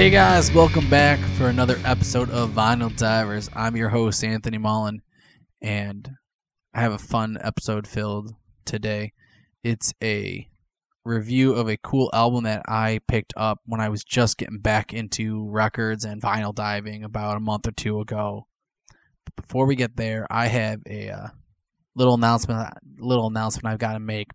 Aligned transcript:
Hey 0.00 0.08
guys, 0.08 0.50
welcome 0.50 0.88
back 0.88 1.18
for 1.36 1.48
another 1.50 1.78
episode 1.84 2.30
of 2.30 2.52
Vinyl 2.52 2.96
Divers. 2.96 3.50
I'm 3.54 3.76
your 3.76 3.90
host, 3.90 4.24
Anthony 4.24 4.56
Mullen, 4.56 5.02
and 5.60 6.12
I 6.72 6.80
have 6.80 6.92
a 6.92 6.98
fun 6.98 7.36
episode 7.38 7.86
filled 7.86 8.34
today. 8.64 9.12
It's 9.62 9.92
a 10.02 10.48
review 11.04 11.52
of 11.52 11.68
a 11.68 11.76
cool 11.76 12.08
album 12.14 12.44
that 12.44 12.62
I 12.66 13.00
picked 13.08 13.34
up 13.36 13.58
when 13.66 13.82
I 13.82 13.90
was 13.90 14.02
just 14.02 14.38
getting 14.38 14.60
back 14.60 14.94
into 14.94 15.46
records 15.50 16.06
and 16.06 16.22
vinyl 16.22 16.54
diving 16.54 17.04
about 17.04 17.36
a 17.36 17.40
month 17.40 17.68
or 17.68 17.72
two 17.72 18.00
ago. 18.00 18.46
But 19.26 19.36
before 19.36 19.66
we 19.66 19.76
get 19.76 19.98
there, 19.98 20.26
I 20.30 20.46
have 20.46 20.80
a 20.88 21.10
uh, 21.10 21.26
little 21.94 22.14
announcement. 22.14 22.72
Little 22.98 23.26
announcement 23.26 23.70
I've 23.70 23.78
got 23.78 23.92
to 23.92 24.00
make. 24.00 24.28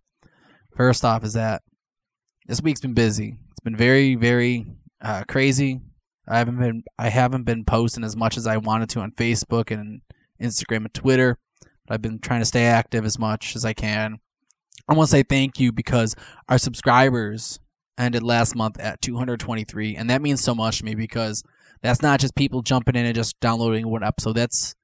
First 0.76 1.04
off, 1.04 1.24
is 1.24 1.32
that 1.32 1.62
this 2.46 2.62
week's 2.62 2.82
been 2.82 2.94
busy. 2.94 3.36
It's 3.50 3.64
been 3.64 3.76
very, 3.76 4.14
very 4.14 4.64
uh, 5.00 5.24
crazy. 5.24 5.80
I 6.28 6.38
haven't 6.38 6.58
been 6.58 6.82
I 6.98 7.08
haven't 7.08 7.44
been 7.44 7.64
posting 7.64 8.04
as 8.04 8.16
much 8.16 8.36
as 8.36 8.46
I 8.46 8.56
wanted 8.56 8.88
to 8.90 9.00
on 9.00 9.12
Facebook 9.12 9.70
and 9.70 10.00
Instagram 10.40 10.78
and 10.78 10.94
Twitter. 10.94 11.38
But 11.86 11.94
I've 11.94 12.02
been 12.02 12.18
trying 12.18 12.40
to 12.40 12.46
stay 12.46 12.64
active 12.64 13.04
as 13.04 13.18
much 13.18 13.54
as 13.54 13.64
I 13.64 13.72
can. 13.72 14.18
I 14.88 14.94
want 14.94 15.08
to 15.08 15.10
say 15.12 15.22
thank 15.22 15.58
you 15.60 15.72
because 15.72 16.14
our 16.48 16.58
subscribers 16.58 17.60
ended 17.98 18.22
last 18.22 18.54
month 18.54 18.78
at 18.78 19.00
223, 19.00 19.96
and 19.96 20.10
that 20.10 20.22
means 20.22 20.42
so 20.42 20.54
much 20.54 20.78
to 20.78 20.84
me 20.84 20.94
because 20.94 21.42
that's 21.82 22.02
not 22.02 22.20
just 22.20 22.34
people 22.34 22.62
jumping 22.62 22.96
in 22.96 23.06
and 23.06 23.14
just 23.14 23.38
downloading 23.40 23.88
one 23.88 24.02
episode. 24.02 24.34
That's 24.34 24.74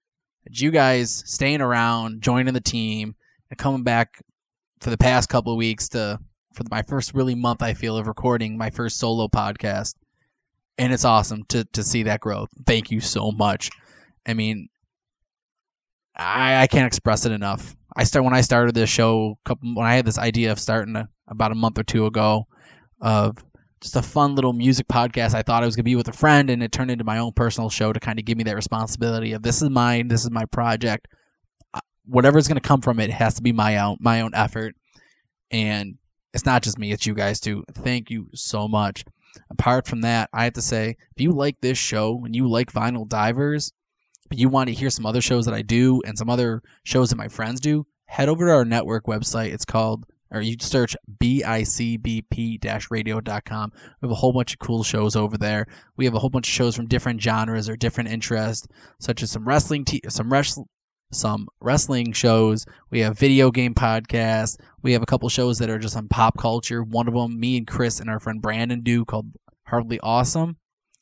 you 0.50 0.70
guys 0.70 1.22
staying 1.26 1.60
around, 1.60 2.22
joining 2.22 2.54
the 2.54 2.60
team, 2.60 3.14
and 3.50 3.58
coming 3.58 3.82
back 3.82 4.22
for 4.80 4.90
the 4.90 4.98
past 4.98 5.28
couple 5.28 5.52
of 5.52 5.58
weeks 5.58 5.88
to 5.90 6.18
for 6.54 6.64
my 6.70 6.82
first 6.82 7.14
really 7.14 7.34
month 7.34 7.62
I 7.62 7.74
feel 7.74 7.96
of 7.96 8.06
recording 8.06 8.58
my 8.58 8.70
first 8.70 8.98
solo 8.98 9.28
podcast 9.28 9.94
and 10.82 10.92
it's 10.92 11.04
awesome 11.04 11.44
to 11.44 11.64
to 11.66 11.84
see 11.84 12.02
that 12.02 12.20
growth. 12.20 12.48
Thank 12.66 12.90
you 12.90 13.00
so 13.00 13.30
much. 13.30 13.70
I 14.26 14.34
mean, 14.34 14.68
I 16.16 16.62
I 16.62 16.66
can't 16.66 16.88
express 16.88 17.24
it 17.24 17.30
enough. 17.30 17.76
I 17.96 18.04
start 18.04 18.24
when 18.24 18.34
I 18.34 18.40
started 18.40 18.74
this 18.74 18.90
show, 18.90 19.38
couple 19.44 19.74
when 19.76 19.86
I 19.86 19.94
had 19.94 20.04
this 20.04 20.18
idea 20.18 20.50
of 20.50 20.58
starting 20.58 20.96
a, 20.96 21.08
about 21.28 21.52
a 21.52 21.54
month 21.54 21.78
or 21.78 21.84
two 21.84 22.06
ago, 22.06 22.48
of 23.00 23.38
just 23.80 23.94
a 23.94 24.02
fun 24.02 24.34
little 24.34 24.52
music 24.52 24.88
podcast. 24.88 25.34
I 25.34 25.42
thought 25.42 25.62
I 25.62 25.66
was 25.66 25.76
gonna 25.76 25.84
be 25.84 25.94
with 25.94 26.08
a 26.08 26.12
friend, 26.12 26.50
and 26.50 26.64
it 26.64 26.72
turned 26.72 26.90
into 26.90 27.04
my 27.04 27.18
own 27.18 27.32
personal 27.32 27.70
show 27.70 27.92
to 27.92 28.00
kind 28.00 28.18
of 28.18 28.24
give 28.24 28.36
me 28.36 28.44
that 28.44 28.56
responsibility 28.56 29.32
of 29.34 29.42
this 29.42 29.62
is 29.62 29.70
mine, 29.70 30.08
this 30.08 30.24
is 30.24 30.32
my 30.32 30.46
project. 30.46 31.06
Uh, 31.74 31.80
whatever's 32.06 32.48
gonna 32.48 32.60
come 32.60 32.80
from 32.80 32.98
it 32.98 33.10
has 33.10 33.34
to 33.34 33.42
be 33.42 33.52
my 33.52 33.78
own 33.78 33.98
my 34.00 34.20
own 34.20 34.32
effort, 34.34 34.74
and 35.52 35.98
it's 36.34 36.44
not 36.44 36.64
just 36.64 36.76
me; 36.76 36.90
it's 36.90 37.06
you 37.06 37.14
guys 37.14 37.38
too. 37.38 37.62
Thank 37.72 38.10
you 38.10 38.30
so 38.34 38.66
much 38.66 39.04
apart 39.50 39.86
from 39.86 40.00
that, 40.02 40.30
I 40.32 40.44
have 40.44 40.52
to 40.54 40.62
say, 40.62 40.96
if 41.14 41.22
you 41.22 41.32
like 41.32 41.60
this 41.60 41.78
show 41.78 42.22
and 42.24 42.34
you 42.34 42.48
like 42.48 42.72
Vinyl 42.72 43.08
Divers, 43.08 43.72
but 44.28 44.38
you 44.38 44.48
want 44.48 44.68
to 44.68 44.74
hear 44.74 44.90
some 44.90 45.06
other 45.06 45.20
shows 45.20 45.44
that 45.44 45.54
I 45.54 45.62
do 45.62 46.00
and 46.06 46.16
some 46.16 46.30
other 46.30 46.62
shows 46.84 47.10
that 47.10 47.16
my 47.16 47.28
friends 47.28 47.60
do, 47.60 47.86
head 48.06 48.28
over 48.28 48.46
to 48.46 48.52
our 48.52 48.64
network 48.64 49.06
website. 49.06 49.52
It's 49.52 49.64
called, 49.64 50.06
or 50.30 50.40
you 50.40 50.56
search 50.60 50.96
bicbp-radio.com. 51.22 53.72
We 54.00 54.06
have 54.06 54.12
a 54.12 54.14
whole 54.14 54.32
bunch 54.32 54.54
of 54.54 54.58
cool 54.58 54.82
shows 54.82 55.16
over 55.16 55.36
there. 55.36 55.66
We 55.96 56.06
have 56.06 56.14
a 56.14 56.18
whole 56.18 56.30
bunch 56.30 56.48
of 56.48 56.54
shows 56.54 56.76
from 56.76 56.86
different 56.86 57.20
genres 57.20 57.68
or 57.68 57.76
different 57.76 58.10
interests, 58.10 58.66
such 58.98 59.22
as 59.22 59.30
some 59.30 59.46
wrestling, 59.46 59.84
te- 59.84 60.00
some 60.08 60.32
wrestling 60.32 60.66
some 61.12 61.48
wrestling 61.60 62.12
shows. 62.12 62.66
We 62.90 63.00
have 63.00 63.18
video 63.18 63.50
game 63.50 63.74
podcasts. 63.74 64.58
We 64.82 64.92
have 64.92 65.02
a 65.02 65.06
couple 65.06 65.28
shows 65.28 65.58
that 65.58 65.70
are 65.70 65.78
just 65.78 65.96
on 65.96 66.08
pop 66.08 66.38
culture. 66.38 66.82
One 66.82 67.08
of 67.08 67.14
them, 67.14 67.38
me 67.38 67.56
and 67.56 67.66
Chris 67.66 68.00
and 68.00 68.10
our 68.10 68.18
friend 68.18 68.40
Brandon 68.40 68.80
do 68.82 69.04
called 69.04 69.32
Hardly 69.66 70.00
Awesome. 70.00 70.56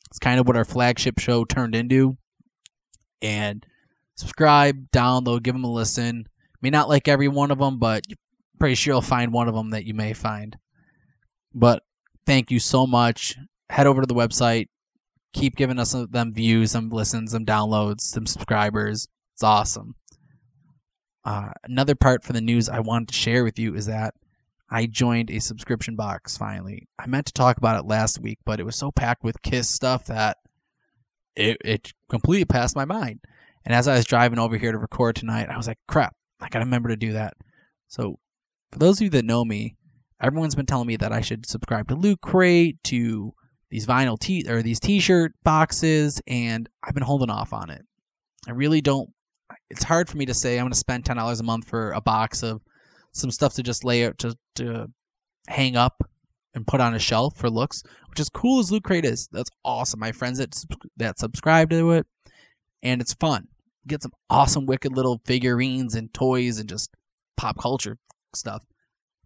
It's 0.09 0.19
kind 0.19 0.39
of 0.39 0.47
what 0.47 0.57
our 0.57 0.65
flagship 0.65 1.19
show 1.19 1.45
turned 1.45 1.75
into. 1.75 2.17
And 3.21 3.65
subscribe, 4.15 4.91
download, 4.91 5.43
give 5.43 5.55
them 5.55 5.63
a 5.63 5.71
listen. 5.71 6.27
May 6.61 6.69
not 6.69 6.89
like 6.89 7.07
every 7.07 7.27
one 7.27 7.51
of 7.51 7.59
them, 7.59 7.79
but 7.79 8.03
pretty 8.59 8.75
sure 8.75 8.93
you'll 8.93 9.01
find 9.01 9.33
one 9.33 9.47
of 9.47 9.55
them 9.55 9.71
that 9.71 9.85
you 9.85 9.93
may 9.93 10.13
find. 10.13 10.57
But 11.53 11.83
thank 12.25 12.51
you 12.51 12.59
so 12.59 12.85
much. 12.85 13.35
Head 13.69 13.87
over 13.87 14.01
to 14.01 14.07
the 14.07 14.13
website. 14.13 14.67
Keep 15.33 15.55
giving 15.55 15.79
us 15.79 15.95
uh, 15.95 16.05
them 16.09 16.33
views, 16.33 16.71
some 16.71 16.89
listens, 16.89 17.31
some 17.31 17.45
downloads, 17.45 18.01
some 18.01 18.25
subscribers. 18.25 19.07
It's 19.33 19.43
awesome. 19.43 19.95
Uh, 21.23 21.51
another 21.63 21.95
part 21.95 22.23
for 22.23 22.33
the 22.33 22.41
news 22.41 22.67
I 22.69 22.79
wanted 22.79 23.09
to 23.09 23.13
share 23.13 23.43
with 23.43 23.59
you 23.59 23.75
is 23.75 23.85
that 23.85 24.15
I 24.69 24.85
joined 24.85 25.29
a 25.29 25.39
subscription 25.39 25.95
box 25.95 26.37
finally. 26.37 26.87
I 26.97 27.05
meant 27.07 27.27
to 27.27 27.33
talk 27.33 27.57
about 27.57 27.77
it 27.77 27.85
last 27.85 28.19
week, 28.19 28.39
but 28.45 28.59
it 28.59 28.63
was 28.63 28.75
so 28.75 28.91
packed 28.91 29.23
with 29.23 29.41
Kiss 29.41 29.69
stuff 29.69 30.05
that 30.05 30.37
it, 31.35 31.57
it 31.63 31.91
completely 32.09 32.45
passed 32.45 32.75
my 32.75 32.85
mind. 32.85 33.19
And 33.65 33.75
as 33.75 33.87
I 33.87 33.95
was 33.95 34.05
driving 34.05 34.39
over 34.39 34.57
here 34.57 34.71
to 34.71 34.77
record 34.77 35.15
tonight, 35.15 35.49
I 35.49 35.57
was 35.57 35.67
like, 35.67 35.77
crap, 35.87 36.15
I 36.39 36.49
got 36.49 36.59
to 36.59 36.65
remember 36.65 36.89
to 36.89 36.95
do 36.95 37.13
that. 37.13 37.33
So, 37.87 38.17
for 38.71 38.79
those 38.79 38.99
of 38.99 39.03
you 39.03 39.09
that 39.11 39.25
know 39.25 39.43
me, 39.43 39.75
everyone's 40.21 40.55
been 40.55 40.65
telling 40.65 40.87
me 40.87 40.95
that 40.95 41.11
I 41.11 41.21
should 41.21 41.45
subscribe 41.45 41.89
to 41.89 41.95
Loot 41.95 42.21
Crate, 42.21 42.81
to 42.85 43.33
these 43.69 43.85
vinyl 43.85 44.19
t 44.19 44.45
or 44.47 44.61
these 44.61 44.79
t-shirt 44.79 45.33
boxes, 45.43 46.21
and 46.25 46.69
I've 46.83 46.93
been 46.93 47.03
holding 47.03 47.29
off 47.29 47.53
on 47.53 47.69
it. 47.69 47.81
I 48.47 48.51
really 48.51 48.81
don't 48.81 49.09
it's 49.71 49.83
hard 49.83 50.09
for 50.09 50.17
me 50.17 50.25
to 50.25 50.33
say 50.33 50.57
I'm 50.57 50.63
going 50.63 50.71
to 50.71 50.77
spend 50.77 51.05
ten 51.05 51.17
dollars 51.17 51.39
a 51.39 51.43
month 51.43 51.67
for 51.67 51.91
a 51.91 52.01
box 52.01 52.43
of 52.43 52.61
some 53.13 53.31
stuff 53.31 53.55
to 53.55 53.63
just 53.63 53.83
lay 53.83 54.05
out 54.05 54.17
to 54.19 54.35
to 54.55 54.87
hang 55.47 55.75
up 55.75 56.03
and 56.53 56.67
put 56.67 56.81
on 56.81 56.93
a 56.93 56.99
shelf 56.99 57.37
for 57.37 57.49
looks, 57.49 57.83
which 58.09 58.19
is 58.19 58.29
cool 58.29 58.59
as 58.59 58.71
Loot 58.71 58.83
Crate 58.83 59.05
is. 59.05 59.29
That's 59.31 59.49
awesome. 59.63 59.99
My 59.99 60.11
friends 60.11 60.37
that 60.37 60.53
that 60.97 61.19
subscribe 61.19 61.69
to 61.71 61.91
it, 61.91 62.05
and 62.83 63.01
it's 63.01 63.13
fun. 63.13 63.47
Get 63.87 64.03
some 64.03 64.11
awesome, 64.29 64.65
wicked 64.65 64.95
little 64.95 65.21
figurines 65.25 65.95
and 65.95 66.13
toys 66.13 66.59
and 66.59 66.69
just 66.69 66.91
pop 67.37 67.57
culture 67.59 67.97
stuff. 68.35 68.63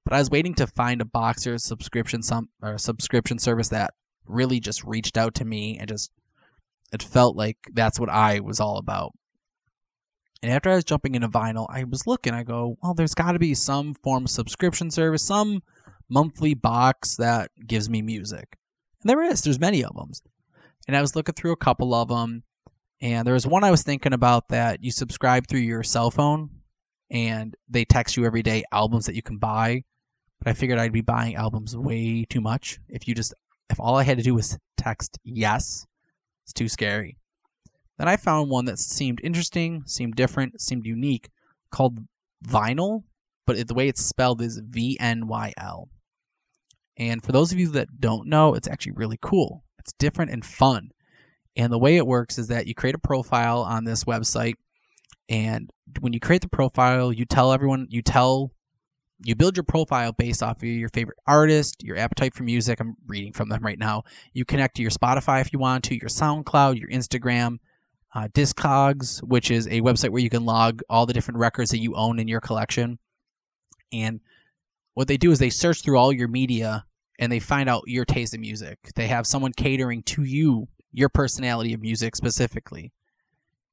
But 0.05 0.13
I 0.13 0.19
was 0.19 0.29
waiting 0.29 0.53
to 0.55 0.67
find 0.67 1.01
a 1.01 1.05
boxer 1.05 1.57
subscription 1.57 2.21
some 2.21 2.49
or 2.61 2.77
subscription 2.77 3.39
service 3.39 3.69
that 3.69 3.93
really 4.27 4.59
just 4.59 4.83
reached 4.83 5.17
out 5.17 5.33
to 5.35 5.45
me 5.45 5.77
and 5.79 5.89
just 5.89 6.11
it 6.93 7.01
felt 7.01 7.35
like 7.35 7.57
that's 7.73 7.99
what 7.99 8.09
I 8.09 8.39
was 8.39 8.59
all 8.59 8.77
about. 8.77 9.13
And 10.45 10.53
after 10.53 10.69
I 10.69 10.75
was 10.75 10.83
jumping 10.83 11.15
into 11.15 11.27
vinyl, 11.27 11.65
I 11.71 11.85
was 11.85 12.05
looking, 12.05 12.35
I 12.35 12.43
go, 12.43 12.77
well, 12.83 12.93
there's 12.93 13.15
got 13.15 13.31
to 13.31 13.39
be 13.39 13.55
some 13.55 13.95
form 13.95 14.25
of 14.25 14.29
subscription 14.29 14.91
service, 14.91 15.23
some 15.23 15.63
monthly 16.07 16.53
box 16.53 17.15
that 17.15 17.49
gives 17.65 17.89
me 17.89 18.03
music. 18.03 18.55
And 19.01 19.09
there 19.09 19.23
is, 19.23 19.41
there's 19.41 19.59
many 19.59 19.83
of 19.83 19.95
them. 19.95 20.11
And 20.87 20.95
I 20.95 21.01
was 21.01 21.15
looking 21.15 21.33
through 21.33 21.53
a 21.53 21.57
couple 21.57 21.95
of 21.95 22.09
them, 22.09 22.43
and 23.01 23.25
there 23.25 23.33
was 23.33 23.47
one 23.47 23.63
I 23.63 23.71
was 23.71 23.81
thinking 23.81 24.13
about 24.13 24.49
that 24.49 24.83
you 24.83 24.91
subscribe 24.91 25.47
through 25.47 25.61
your 25.61 25.81
cell 25.81 26.11
phone 26.11 26.51
and 27.09 27.55
they 27.67 27.83
text 27.83 28.15
you 28.15 28.23
every 28.23 28.43
day 28.43 28.65
albums 28.71 29.07
that 29.07 29.15
you 29.15 29.23
can 29.23 29.39
buy. 29.39 29.83
But 30.37 30.51
I 30.51 30.53
figured 30.53 30.77
I'd 30.77 30.93
be 30.93 31.01
buying 31.01 31.33
albums 31.33 31.75
way 31.75 32.23
too 32.29 32.41
much. 32.41 32.77
If 32.87 33.07
you 33.07 33.15
just, 33.15 33.33
if 33.71 33.79
all 33.79 33.95
I 33.95 34.03
had 34.03 34.17
to 34.17 34.23
do 34.23 34.35
was 34.35 34.59
text 34.77 35.17
yes, 35.23 35.87
it's 36.43 36.53
too 36.53 36.69
scary. 36.69 37.17
Then 37.97 38.07
I 38.07 38.17
found 38.17 38.49
one 38.49 38.65
that 38.65 38.79
seemed 38.79 39.21
interesting, 39.23 39.83
seemed 39.85 40.15
different, 40.15 40.59
seemed 40.59 40.85
unique, 40.85 41.29
called 41.71 41.99
Vinyl, 42.45 43.03
but 43.45 43.67
the 43.67 43.73
way 43.73 43.87
it's 43.87 44.03
spelled 44.03 44.41
is 44.41 44.59
V 44.63 44.97
N 44.99 45.27
Y 45.27 45.53
L. 45.57 45.89
And 46.97 47.23
for 47.23 47.31
those 47.31 47.51
of 47.51 47.59
you 47.59 47.69
that 47.69 47.99
don't 47.99 48.27
know, 48.27 48.53
it's 48.53 48.67
actually 48.67 48.93
really 48.93 49.19
cool. 49.21 49.63
It's 49.79 49.93
different 49.93 50.31
and 50.31 50.45
fun. 50.45 50.89
And 51.55 51.71
the 51.71 51.79
way 51.79 51.95
it 51.95 52.07
works 52.07 52.37
is 52.37 52.47
that 52.47 52.67
you 52.67 52.75
create 52.75 52.95
a 52.95 52.99
profile 52.99 53.61
on 53.61 53.85
this 53.85 54.03
website, 54.03 54.55
and 55.29 55.71
when 56.01 56.11
you 56.11 56.19
create 56.19 56.41
the 56.41 56.49
profile, 56.49 57.13
you 57.13 57.25
tell 57.25 57.53
everyone, 57.53 57.87
you 57.89 58.01
tell, 58.01 58.51
you 59.23 59.35
build 59.35 59.55
your 59.55 59.63
profile 59.63 60.11
based 60.11 60.43
off 60.43 60.57
of 60.57 60.63
your 60.63 60.89
favorite 60.89 61.17
artist, 61.25 61.83
your 61.83 61.97
appetite 61.97 62.33
for 62.33 62.43
music. 62.43 62.79
I'm 62.79 62.95
reading 63.07 63.31
from 63.31 63.49
them 63.49 63.63
right 63.63 63.79
now. 63.79 64.03
You 64.33 64.43
connect 64.43 64.75
to 64.75 64.81
your 64.81 64.91
Spotify 64.91 65.41
if 65.41 65.53
you 65.53 65.59
want 65.59 65.85
to, 65.85 65.95
your 65.95 66.09
SoundCloud, 66.09 66.77
your 66.77 66.89
Instagram, 66.89 67.59
uh, 68.15 68.29
Discogs, 68.29 69.21
which 69.21 69.51
is 69.51 69.67
a 69.67 69.81
website 69.81 70.09
where 70.09 70.21
you 70.21 70.29
can 70.29 70.45
log 70.45 70.81
all 70.89 71.05
the 71.05 71.13
different 71.13 71.37
records 71.37 71.69
that 71.71 71.79
you 71.79 71.95
own 71.95 72.17
in 72.17 72.29
your 72.29 72.39
collection. 72.39 72.97
And 73.91 74.21
what 74.93 75.09
they 75.09 75.17
do 75.17 75.31
is 75.31 75.39
they 75.39 75.49
search 75.49 75.83
through 75.83 75.97
all 75.97 76.13
your 76.13 76.29
media 76.29 76.85
and 77.19 77.29
they 77.29 77.39
find 77.39 77.67
out 77.67 77.83
your 77.87 78.05
taste 78.05 78.33
in 78.33 78.39
music. 78.39 78.79
They 78.95 79.07
have 79.07 79.27
someone 79.27 79.51
catering 79.51 80.01
to 80.03 80.23
you, 80.23 80.69
your 80.93 81.09
personality 81.09 81.73
of 81.73 81.81
music 81.81 82.15
specifically. 82.15 82.93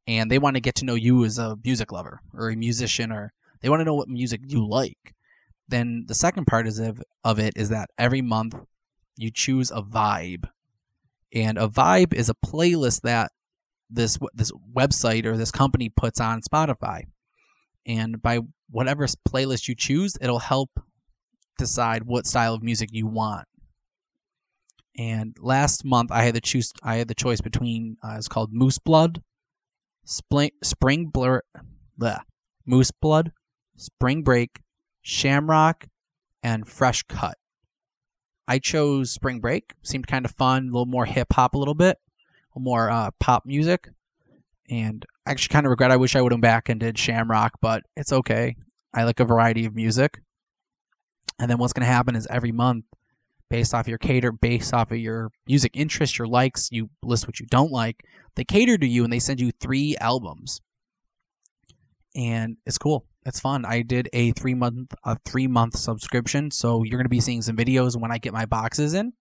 And 0.09 0.29
they 0.29 0.41
want 0.41 0.57
to 0.57 0.61
get 0.61 0.75
to 0.77 0.85
know 0.85 0.97
you 0.97 1.25
as 1.25 1.39
a 1.39 1.57
music 1.65 1.93
lover 1.93 2.21
or 2.35 2.51
a 2.51 2.57
musician 2.57 3.13
or 3.13 3.33
they 3.61 3.69
want 3.69 3.79
to 3.79 3.85
know 3.85 3.95
what 3.95 4.09
music 4.09 4.41
you 4.45 4.67
like. 4.69 5.15
Then 5.69 6.05
the 6.09 6.17
second 6.17 6.47
part 6.47 6.67
is 6.67 6.81
of, 6.81 7.01
of 7.23 7.39
it 7.39 7.53
is 7.57 7.69
that 7.69 7.91
every 7.97 8.23
month 8.23 8.57
you 9.17 9.31
choose 9.31 9.71
a 9.71 9.83
vibe. 9.83 10.49
And 11.33 11.57
a 11.59 11.69
vibe 11.69 12.13
is 12.13 12.29
a 12.29 12.35
playlist 12.35 13.03
that 13.03 13.31
this 13.93 14.19
this 14.35 14.53
website 14.75 15.27
or 15.27 15.37
this 15.37 15.51
company 15.51 15.89
puts 15.89 16.21
on 16.21 16.41
Spotify. 16.43 17.03
And 17.87 18.23
by 18.23 18.41
whatever 18.71 19.07
playlist 19.07 19.69
you 19.69 19.75
choose, 19.75 20.17
it'll 20.21 20.39
help 20.39 20.71
decide 21.59 22.05
what 22.05 22.27
style 22.27 22.55
of 22.55 22.63
music 22.63 22.91
you 22.93 23.07
want. 23.07 23.47
And 24.99 25.37
last 25.41 25.85
month 25.85 26.11
I 26.11 26.23
had 26.23 26.35
to 26.35 26.41
choose. 26.41 26.73
I 26.83 26.97
had 26.97 27.09
the 27.09 27.15
choice 27.15 27.41
between. 27.41 27.97
Uh, 28.03 28.15
it's 28.17 28.29
called 28.29 28.53
Moose 28.53 28.79
Blood, 28.79 29.23
Spring 30.05 30.51
Spring 30.63 31.07
Blur, 31.07 31.43
bleh, 31.99 32.21
Moose 32.67 32.91
Blood, 32.91 33.33
Spring 33.77 34.23
Break, 34.23 34.61
Shamrock, 35.03 35.87
and 36.43 36.69
Fresh 36.69 37.05
Cut. 37.05 37.37
I 38.47 38.59
chose 38.59 39.11
Spring 39.11 39.41
Break. 39.41 39.73
Seemed 39.83 40.07
kind 40.07 40.25
of 40.25 40.33
fun, 40.33 40.65
a 40.65 40.67
little 40.67 40.87
more 40.87 41.07
hip 41.07 41.33
hop, 41.33 41.55
a 41.55 41.59
little 41.59 41.75
bit, 41.75 41.99
more 42.61 42.91
uh, 42.91 43.11
pop 43.19 43.45
music. 43.47 43.89
And 44.71 45.05
I 45.27 45.31
actually 45.33 45.53
kind 45.53 45.67
of 45.67 45.71
regret. 45.71 45.91
I 45.91 45.97
wish 45.97 46.17
I 46.17 46.21
would 46.21 46.33
have 46.33 46.41
back 46.41 46.69
and 46.69 46.81
did 46.81 46.99
Shamrock, 46.99 47.53
but 47.61 47.83
it's 47.97 48.13
okay. 48.13 48.57
I 48.95 49.05
like 49.05 49.21
a 49.21 49.25
variety 49.25 49.65
of 49.65 49.75
music. 49.75 50.21
And 51.39 51.51
then 51.51 51.59
what's 51.59 51.73
going 51.73 51.87
to 51.87 51.93
happen 51.93 52.15
is 52.15 52.27
every 52.31 52.53
month, 52.53 52.85
based 53.51 53.75
off 53.75 53.89
your 53.89 53.99
cater, 53.99 54.33
based 54.33 54.73
off 54.73 54.91
of 54.91 54.99
your 54.99 55.31
music 55.47 55.73
interest, 55.75 56.19
your 56.19 56.29
likes, 56.29 56.69
you 56.71 56.89
list 57.03 57.27
what 57.27 57.41
you 57.41 57.47
don't 57.47 57.73
like. 57.73 58.05
They 58.35 58.45
cater 58.45 58.79
to 58.79 58.87
you 58.87 59.05
and 59.05 59.13
they 59.13 59.19
send 59.19 59.41
you 59.41 59.51
three 59.61 59.97
albums, 60.01 60.61
and 62.15 62.57
it's 62.65 62.79
cool. 62.79 63.05
It's 63.25 63.41
fun. 63.41 63.65
I 63.65 63.83
did 63.83 64.09
a 64.13 64.33
three 64.33 64.55
month 64.55 64.95
a 65.05 65.19
three 65.25 65.47
month 65.47 65.77
subscription, 65.77 66.51
so 66.51 66.83
you're 66.83 67.03
to 67.03 67.09
be 67.09 67.21
seeing 67.21 67.43
some 67.43 67.57
videos 67.57 68.01
when 68.01 68.11
I 68.11 68.19
get 68.19 68.33
my 68.33 68.47
boxes 68.47 68.95
in. 68.95 69.13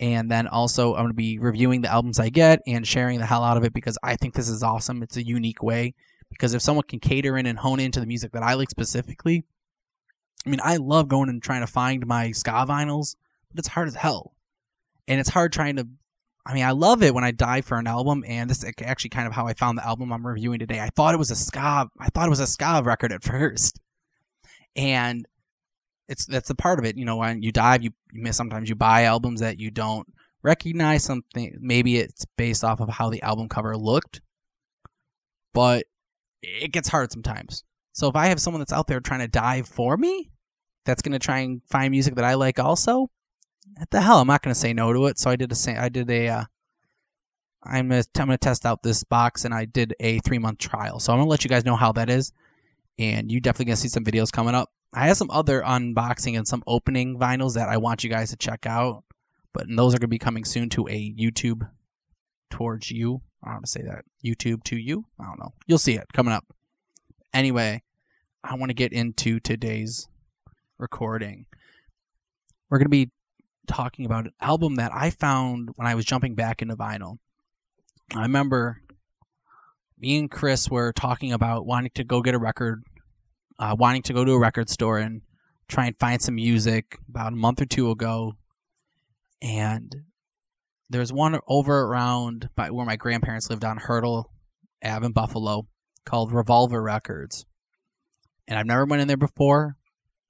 And 0.00 0.30
then 0.30 0.46
also, 0.46 0.94
I'm 0.94 1.02
going 1.02 1.08
to 1.08 1.14
be 1.14 1.38
reviewing 1.38 1.80
the 1.80 1.92
albums 1.92 2.20
I 2.20 2.28
get 2.28 2.60
and 2.66 2.86
sharing 2.86 3.18
the 3.18 3.26
hell 3.26 3.42
out 3.42 3.56
of 3.56 3.64
it 3.64 3.72
because 3.72 3.98
I 4.02 4.16
think 4.16 4.34
this 4.34 4.48
is 4.48 4.62
awesome. 4.62 5.02
It's 5.02 5.16
a 5.16 5.26
unique 5.26 5.62
way. 5.62 5.94
Because 6.30 6.54
if 6.54 6.62
someone 6.62 6.84
can 6.86 7.00
cater 7.00 7.38
in 7.38 7.46
and 7.46 7.58
hone 7.58 7.80
into 7.80 8.00
the 8.00 8.06
music 8.06 8.32
that 8.32 8.42
I 8.42 8.54
like 8.54 8.70
specifically, 8.70 9.44
I 10.46 10.50
mean, 10.50 10.60
I 10.62 10.76
love 10.76 11.08
going 11.08 11.28
and 11.28 11.42
trying 11.42 11.62
to 11.62 11.66
find 11.66 12.06
my 12.06 12.32
ska 12.32 12.66
vinyls, 12.68 13.16
but 13.50 13.58
it's 13.58 13.68
hard 13.68 13.88
as 13.88 13.94
hell. 13.94 14.34
And 15.08 15.18
it's 15.18 15.30
hard 15.30 15.52
trying 15.52 15.76
to. 15.76 15.88
I 16.46 16.54
mean, 16.54 16.64
I 16.64 16.70
love 16.70 17.02
it 17.02 17.14
when 17.14 17.24
I 17.24 17.30
dive 17.30 17.66
for 17.66 17.78
an 17.78 17.86
album, 17.86 18.24
and 18.26 18.48
this 18.48 18.62
is 18.62 18.72
actually 18.82 19.10
kind 19.10 19.26
of 19.26 19.34
how 19.34 19.46
I 19.46 19.54
found 19.54 19.76
the 19.76 19.86
album 19.86 20.12
I'm 20.12 20.26
reviewing 20.26 20.58
today. 20.58 20.80
I 20.80 20.88
thought 20.88 21.14
it 21.14 21.18
was 21.18 21.30
a 21.30 21.36
ska. 21.36 21.88
I 21.98 22.08
thought 22.08 22.26
it 22.26 22.30
was 22.30 22.40
a 22.40 22.46
ska 22.46 22.82
record 22.84 23.12
at 23.12 23.22
first, 23.22 23.80
and 24.76 25.26
it's 26.08 26.26
that's 26.26 26.48
the 26.48 26.54
part 26.54 26.78
of 26.78 26.84
it. 26.84 26.96
You 26.96 27.04
know, 27.04 27.16
when 27.16 27.42
you 27.42 27.52
dive, 27.52 27.82
you, 27.82 27.90
you 28.12 28.22
miss. 28.22 28.36
Sometimes 28.36 28.68
you 28.68 28.74
buy 28.74 29.04
albums 29.04 29.40
that 29.40 29.58
you 29.58 29.70
don't 29.70 30.06
recognize. 30.42 31.04
Something 31.04 31.56
maybe 31.60 31.98
it's 31.98 32.24
based 32.36 32.64
off 32.64 32.80
of 32.80 32.88
how 32.88 33.10
the 33.10 33.22
album 33.22 33.48
cover 33.48 33.76
looked, 33.76 34.20
but 35.52 35.86
it 36.42 36.72
gets 36.72 36.88
hard 36.88 37.12
sometimes. 37.12 37.64
So 37.92 38.08
if 38.08 38.16
I 38.16 38.26
have 38.26 38.40
someone 38.40 38.60
that's 38.60 38.72
out 38.72 38.86
there 38.86 39.00
trying 39.00 39.20
to 39.20 39.28
dive 39.28 39.66
for 39.66 39.96
me, 39.96 40.30
that's 40.84 41.02
going 41.02 41.12
to 41.12 41.18
try 41.18 41.40
and 41.40 41.60
find 41.68 41.90
music 41.90 42.14
that 42.14 42.24
I 42.24 42.34
like 42.34 42.60
also, 42.60 43.10
what 43.76 43.90
the 43.90 44.00
hell, 44.00 44.20
I'm 44.20 44.28
not 44.28 44.42
going 44.42 44.54
to 44.54 44.60
say 44.60 44.72
no 44.72 44.92
to 44.92 45.06
it. 45.06 45.18
So 45.18 45.30
I 45.30 45.36
did 45.36 45.52
a 45.52 45.80
I 45.80 45.88
did 45.88 46.08
a 46.10 46.28
uh, 46.28 46.44
I'm 47.64 47.88
gonna, 47.88 48.04
I'm 48.16 48.26
gonna 48.26 48.38
test 48.38 48.64
out 48.64 48.82
this 48.82 49.04
box 49.04 49.44
and 49.44 49.52
I 49.52 49.64
did 49.64 49.94
a 50.00 50.20
three 50.20 50.38
month 50.38 50.58
trial. 50.58 51.00
So 51.00 51.12
I'm 51.12 51.18
gonna 51.18 51.30
let 51.30 51.44
you 51.44 51.50
guys 51.50 51.64
know 51.64 51.76
how 51.76 51.92
that 51.92 52.08
is, 52.08 52.32
and 52.98 53.30
you 53.30 53.40
definitely 53.40 53.66
gonna 53.66 53.76
see 53.76 53.88
some 53.88 54.04
videos 54.04 54.32
coming 54.32 54.54
up. 54.54 54.70
I 54.92 55.08
have 55.08 55.16
some 55.16 55.30
other 55.30 55.62
unboxing 55.62 56.36
and 56.36 56.48
some 56.48 56.62
opening 56.66 57.18
vinyls 57.18 57.54
that 57.54 57.68
I 57.68 57.76
want 57.76 58.04
you 58.04 58.10
guys 58.10 58.30
to 58.30 58.36
check 58.36 58.66
out, 58.66 59.04
but 59.52 59.66
those 59.68 59.94
are 59.94 59.98
gonna 59.98 60.08
be 60.08 60.18
coming 60.18 60.44
soon 60.44 60.68
to 60.70 60.88
a 60.88 61.14
YouTube 61.14 61.68
towards 62.50 62.90
you. 62.90 63.20
I 63.44 63.50
want 63.50 63.64
to 63.64 63.70
say 63.70 63.82
that 63.82 64.04
YouTube 64.24 64.64
to 64.64 64.76
you. 64.76 65.04
I 65.20 65.24
don't 65.24 65.38
know. 65.38 65.52
You'll 65.66 65.78
see 65.78 65.94
it 65.94 66.06
coming 66.12 66.32
up. 66.32 66.44
Anyway, 67.32 67.82
I 68.42 68.54
want 68.54 68.70
to 68.70 68.74
get 68.74 68.92
into 68.92 69.40
today's 69.40 70.08
recording. 70.78 71.46
We're 72.70 72.78
gonna 72.78 72.88
be 72.88 73.10
talking 73.66 74.06
about 74.06 74.24
an 74.24 74.32
album 74.40 74.76
that 74.76 74.92
I 74.94 75.10
found 75.10 75.70
when 75.76 75.86
I 75.86 75.94
was 75.94 76.04
jumping 76.04 76.34
back 76.34 76.62
into 76.62 76.76
vinyl. 76.76 77.18
I 78.16 78.22
remember 78.22 78.80
me 79.98 80.18
and 80.18 80.30
Chris 80.30 80.70
were 80.70 80.92
talking 80.92 81.32
about 81.32 81.66
wanting 81.66 81.90
to 81.94 82.04
go 82.04 82.22
get 82.22 82.34
a 82.34 82.38
record, 82.38 82.82
uh, 83.58 83.74
wanting 83.78 84.02
to 84.02 84.12
go 84.12 84.24
to 84.24 84.32
a 84.32 84.38
record 84.38 84.68
store 84.68 84.98
and 84.98 85.22
try 85.68 85.86
and 85.86 85.98
find 85.98 86.20
some 86.20 86.36
music 86.36 86.98
about 87.08 87.32
a 87.32 87.36
month 87.36 87.60
or 87.60 87.66
two 87.66 87.90
ago. 87.90 88.34
And 89.42 89.94
there's 90.90 91.12
one 91.12 91.38
over 91.46 91.82
around 91.82 92.48
by 92.56 92.70
where 92.70 92.86
my 92.86 92.96
grandparents 92.96 93.50
lived 93.50 93.64
on 93.64 93.76
Hertel 93.76 94.30
Ave 94.84 95.04
in 95.04 95.12
Buffalo 95.12 95.66
called 96.04 96.32
Revolver 96.32 96.82
Records. 96.82 97.44
And 98.46 98.58
I've 98.58 98.66
never 98.66 98.86
been 98.86 99.00
in 99.00 99.08
there 99.08 99.16
before. 99.16 99.76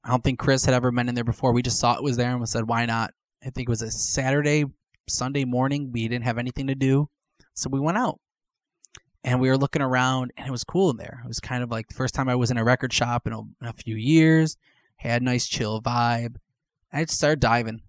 I 0.05 0.11
don't 0.11 0.25
think 0.25 0.39
Chris 0.39 0.65
had 0.65 0.75
ever 0.75 0.91
been 0.91 1.09
in 1.09 1.15
there 1.15 1.25
before. 1.25 1.53
We 1.53 1.63
just 1.63 1.79
saw 1.79 1.97
it 1.97 2.03
was 2.03 2.17
there 2.17 2.31
and 2.31 2.41
we 2.41 2.47
said, 2.47 2.69
why 2.69 2.87
not? 2.87 3.13
I 3.45 3.51
think 3.51 3.69
it 3.69 3.71
was 3.71 3.83
a 3.83 3.91
Saturday, 3.91 4.65
Sunday 5.09 5.45
morning. 5.45 5.91
We 5.93 6.09
didn't 6.09 6.25
have 6.25 6.39
anything 6.39 6.67
to 6.69 6.75
do. 6.75 7.09
So 7.55 7.69
we 7.71 7.81
went 7.81 7.99
out 7.99 8.19
and 9.25 9.41
we 9.41 9.49
were 9.49 9.59
looking 9.59 9.83
around 9.83 10.33
and 10.37 10.47
it 10.47 10.51
was 10.51 10.65
cool 10.65 10.91
in 10.91 10.97
there. 10.97 11.21
It 11.25 11.29
was 11.29 11.41
kind 11.41 11.63
of 11.63 11.71
like 11.71 11.89
the 11.89 11.95
first 11.95 12.15
time 12.15 12.29
I 12.29 12.37
was 12.37 12.51
in 12.51 12.59
a 12.59 12.65
record 12.65 12.93
shop 12.93 13.27
in 13.27 13.33
a, 13.33 13.41
in 13.41 13.67
a 13.67 13.73
few 13.73 13.97
years. 13.97 14.57
Had 14.97 15.23
a 15.23 15.25
nice 15.25 15.47
chill 15.47 15.81
vibe. 15.81 16.37
I 16.93 17.05
just 17.05 17.19
started 17.19 17.41
diving 17.41 17.83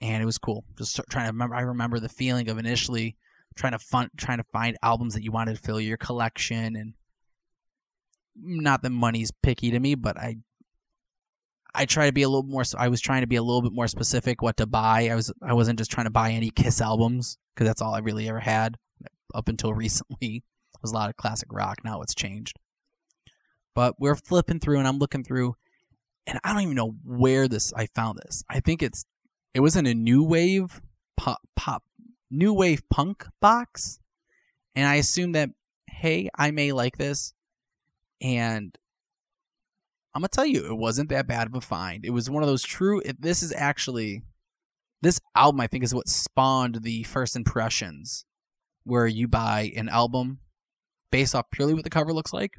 and 0.00 0.22
it 0.22 0.26
was 0.26 0.38
cool. 0.38 0.64
Just 0.76 1.00
trying 1.10 1.26
to 1.26 1.32
remember. 1.32 1.54
I 1.54 1.60
remember 1.60 2.00
the 2.00 2.08
feeling 2.08 2.48
of 2.48 2.58
initially 2.58 3.16
trying 3.54 3.72
to 3.72 3.78
fun, 3.78 4.10
trying 4.16 4.38
to 4.38 4.44
find 4.44 4.76
albums 4.82 5.14
that 5.14 5.22
you 5.22 5.32
wanted 5.32 5.56
to 5.56 5.62
fill 5.62 5.80
your 5.80 5.96
collection 5.96 6.76
and 6.76 6.94
not 8.36 8.82
that 8.82 8.90
money's 8.90 9.30
picky 9.42 9.70
to 9.70 9.78
me, 9.80 9.94
but 9.94 10.16
I 10.18 10.38
I 11.74 11.84
try 11.84 12.06
to 12.06 12.12
be 12.12 12.22
a 12.22 12.28
little 12.28 12.42
more. 12.42 12.64
I 12.78 12.88
was 12.88 13.00
trying 13.00 13.20
to 13.20 13.26
be 13.26 13.36
a 13.36 13.42
little 13.42 13.62
bit 13.62 13.72
more 13.72 13.86
specific 13.86 14.42
what 14.42 14.56
to 14.56 14.66
buy. 14.66 15.08
I 15.08 15.14
was 15.14 15.32
I 15.42 15.52
wasn't 15.52 15.78
just 15.78 15.90
trying 15.90 16.06
to 16.06 16.10
buy 16.10 16.30
any 16.30 16.50
Kiss 16.50 16.80
albums 16.80 17.38
because 17.54 17.66
that's 17.66 17.82
all 17.82 17.94
I 17.94 17.98
really 17.98 18.28
ever 18.28 18.40
had 18.40 18.76
up 19.34 19.48
until 19.48 19.74
recently. 19.74 20.42
Was 20.82 20.92
a 20.92 20.94
lot 20.94 21.10
of 21.10 21.16
classic 21.16 21.52
rock. 21.52 21.78
Now 21.84 22.00
it's 22.02 22.14
changed. 22.14 22.58
But 23.74 23.96
we're 23.98 24.16
flipping 24.16 24.60
through 24.60 24.78
and 24.78 24.88
I'm 24.88 24.98
looking 24.98 25.24
through, 25.24 25.54
and 26.26 26.40
I 26.42 26.52
don't 26.52 26.62
even 26.62 26.74
know 26.74 26.94
where 27.04 27.48
this 27.48 27.72
I 27.74 27.86
found 27.94 28.18
this. 28.24 28.42
I 28.48 28.60
think 28.60 28.82
it's 28.82 29.04
it 29.54 29.60
was 29.60 29.76
in 29.76 29.86
a 29.86 29.94
new 29.94 30.22
wave 30.22 30.80
pop 31.16 31.40
pop 31.56 31.82
new 32.30 32.52
wave 32.52 32.82
punk 32.88 33.26
box, 33.40 33.98
and 34.74 34.86
I 34.86 34.96
assume 34.96 35.32
that 35.32 35.50
hey 35.88 36.30
I 36.36 36.50
may 36.50 36.72
like 36.72 36.96
this, 36.96 37.34
and 38.20 38.76
I'm 40.14 40.22
gonna 40.22 40.28
tell 40.28 40.46
you, 40.46 40.66
it 40.66 40.76
wasn't 40.76 41.08
that 41.10 41.26
bad 41.26 41.46
of 41.46 41.54
a 41.54 41.60
find. 41.60 42.04
It 42.04 42.10
was 42.10 42.28
one 42.28 42.42
of 42.42 42.48
those 42.48 42.62
true. 42.62 43.00
It, 43.04 43.22
this 43.22 43.42
is 43.42 43.52
actually, 43.52 44.22
this 45.02 45.20
album 45.36 45.60
I 45.60 45.68
think 45.68 45.84
is 45.84 45.94
what 45.94 46.08
spawned 46.08 46.82
the 46.82 47.04
first 47.04 47.36
impressions, 47.36 48.24
where 48.84 49.06
you 49.06 49.28
buy 49.28 49.72
an 49.76 49.88
album 49.88 50.40
based 51.10 51.34
off 51.34 51.50
purely 51.50 51.74
what 51.74 51.84
the 51.84 51.90
cover 51.90 52.12
looks 52.12 52.32
like, 52.32 52.54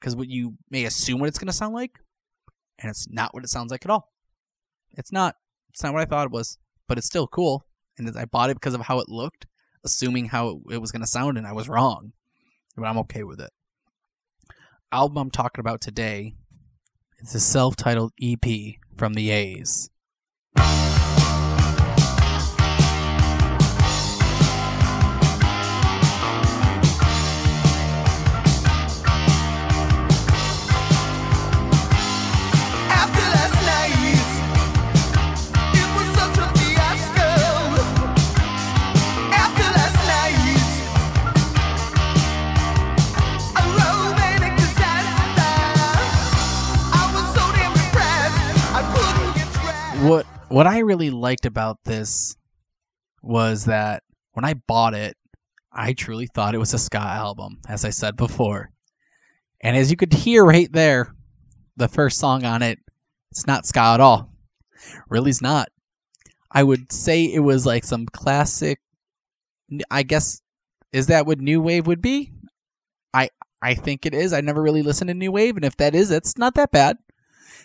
because 0.00 0.16
what 0.16 0.28
you 0.28 0.56
may 0.70 0.84
assume 0.84 1.20
what 1.20 1.28
it's 1.28 1.38
gonna 1.38 1.52
sound 1.52 1.74
like, 1.74 1.98
and 2.78 2.90
it's 2.90 3.08
not 3.08 3.34
what 3.34 3.44
it 3.44 3.50
sounds 3.50 3.70
like 3.70 3.84
at 3.84 3.90
all. 3.90 4.12
It's 4.92 5.12
not. 5.12 5.36
It's 5.70 5.82
not 5.82 5.92
what 5.94 6.02
I 6.02 6.06
thought 6.06 6.26
it 6.26 6.32
was, 6.32 6.58
but 6.88 6.98
it's 6.98 7.06
still 7.06 7.26
cool. 7.26 7.66
And 7.98 8.16
I 8.16 8.24
bought 8.24 8.50
it 8.50 8.56
because 8.56 8.74
of 8.74 8.82
how 8.82 8.98
it 8.98 9.08
looked, 9.08 9.46
assuming 9.84 10.26
how 10.26 10.60
it 10.70 10.78
was 10.78 10.92
gonna 10.92 11.06
sound, 11.06 11.38
and 11.38 11.46
I 11.46 11.52
was 11.52 11.68
wrong. 11.68 12.12
But 12.76 12.86
I'm 12.86 12.98
okay 12.98 13.22
with 13.22 13.40
it 13.40 13.50
album 14.92 15.16
I'm 15.16 15.30
talking 15.30 15.60
about 15.60 15.80
today 15.80 16.34
is 17.18 17.34
a 17.34 17.40
self 17.40 17.76
titled 17.76 18.12
EP 18.22 18.76
from 18.96 19.14
the 19.14 19.30
A's. 19.30 19.88
What 50.52 50.66
I 50.66 50.80
really 50.80 51.10
liked 51.10 51.46
about 51.46 51.78
this 51.84 52.36
was 53.22 53.64
that 53.64 54.02
when 54.32 54.44
I 54.44 54.54
bought 54.54 54.94
it, 54.94 55.16
I 55.72 55.94
truly 55.94 56.26
thought 56.26 56.54
it 56.54 56.58
was 56.58 56.74
a 56.74 56.78
ska 56.78 56.98
album, 56.98 57.60
as 57.68 57.84
I 57.84 57.90
said 57.90 58.16
before. 58.16 58.70
And 59.62 59.76
as 59.76 59.90
you 59.90 59.96
could 59.96 60.12
hear 60.12 60.44
right 60.44 60.70
there, 60.70 61.14
the 61.76 61.88
first 61.88 62.18
song 62.18 62.44
on 62.44 62.60
it, 62.60 62.78
it's 63.30 63.46
not 63.46 63.66
ska 63.66 63.80
at 63.80 64.00
all. 64.00 64.30
Really, 65.08 65.30
it's 65.30 65.40
not. 65.40 65.68
I 66.50 66.62
would 66.62 66.92
say 66.92 67.24
it 67.24 67.40
was 67.40 67.64
like 67.64 67.84
some 67.84 68.04
classic. 68.04 68.78
I 69.90 70.02
guess 70.02 70.42
is 70.92 71.06
that 71.06 71.24
what 71.24 71.40
new 71.40 71.62
wave 71.62 71.86
would 71.86 72.02
be? 72.02 72.32
I 73.14 73.30
I 73.62 73.72
think 73.74 74.04
it 74.04 74.12
is. 74.12 74.34
I 74.34 74.42
never 74.42 74.60
really 74.60 74.82
listened 74.82 75.08
to 75.08 75.14
new 75.14 75.32
wave, 75.32 75.56
and 75.56 75.64
if 75.64 75.76
that 75.78 75.94
is, 75.94 76.10
it's 76.10 76.36
not 76.36 76.54
that 76.56 76.72
bad. 76.72 76.98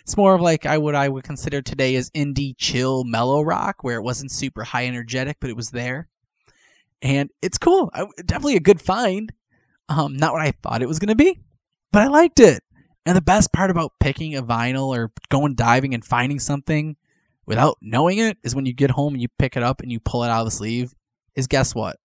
It's 0.08 0.16
more 0.16 0.34
of 0.34 0.40
like 0.40 0.64
I 0.64 0.78
would 0.78 0.94
I 0.94 1.06
would 1.10 1.24
consider 1.24 1.60
today 1.60 1.94
as 1.96 2.08
indie 2.12 2.54
chill 2.56 3.04
mellow 3.04 3.42
rock, 3.42 3.84
where 3.84 3.98
it 3.98 4.02
wasn't 4.02 4.32
super 4.32 4.64
high 4.64 4.86
energetic, 4.86 5.36
but 5.38 5.50
it 5.50 5.56
was 5.56 5.68
there, 5.68 6.08
and 7.02 7.28
it's 7.42 7.58
cool. 7.58 7.90
I, 7.92 8.06
definitely 8.24 8.56
a 8.56 8.60
good 8.60 8.80
find. 8.80 9.30
Um, 9.90 10.16
not 10.16 10.32
what 10.32 10.40
I 10.40 10.52
thought 10.62 10.80
it 10.80 10.88
was 10.88 10.98
gonna 10.98 11.14
be, 11.14 11.38
but 11.92 12.00
I 12.00 12.06
liked 12.06 12.40
it. 12.40 12.62
And 13.04 13.18
the 13.18 13.20
best 13.20 13.52
part 13.52 13.70
about 13.70 13.92
picking 14.00 14.34
a 14.34 14.42
vinyl 14.42 14.96
or 14.96 15.12
going 15.28 15.54
diving 15.54 15.92
and 15.92 16.02
finding 16.02 16.38
something 16.38 16.96
without 17.44 17.76
knowing 17.82 18.16
it 18.16 18.38
is 18.42 18.54
when 18.54 18.64
you 18.64 18.72
get 18.72 18.92
home 18.92 19.12
and 19.12 19.20
you 19.20 19.28
pick 19.38 19.58
it 19.58 19.62
up 19.62 19.82
and 19.82 19.92
you 19.92 20.00
pull 20.00 20.24
it 20.24 20.30
out 20.30 20.40
of 20.40 20.46
the 20.46 20.52
sleeve. 20.52 20.94
Is 21.34 21.48
guess 21.48 21.74
what? 21.74 21.98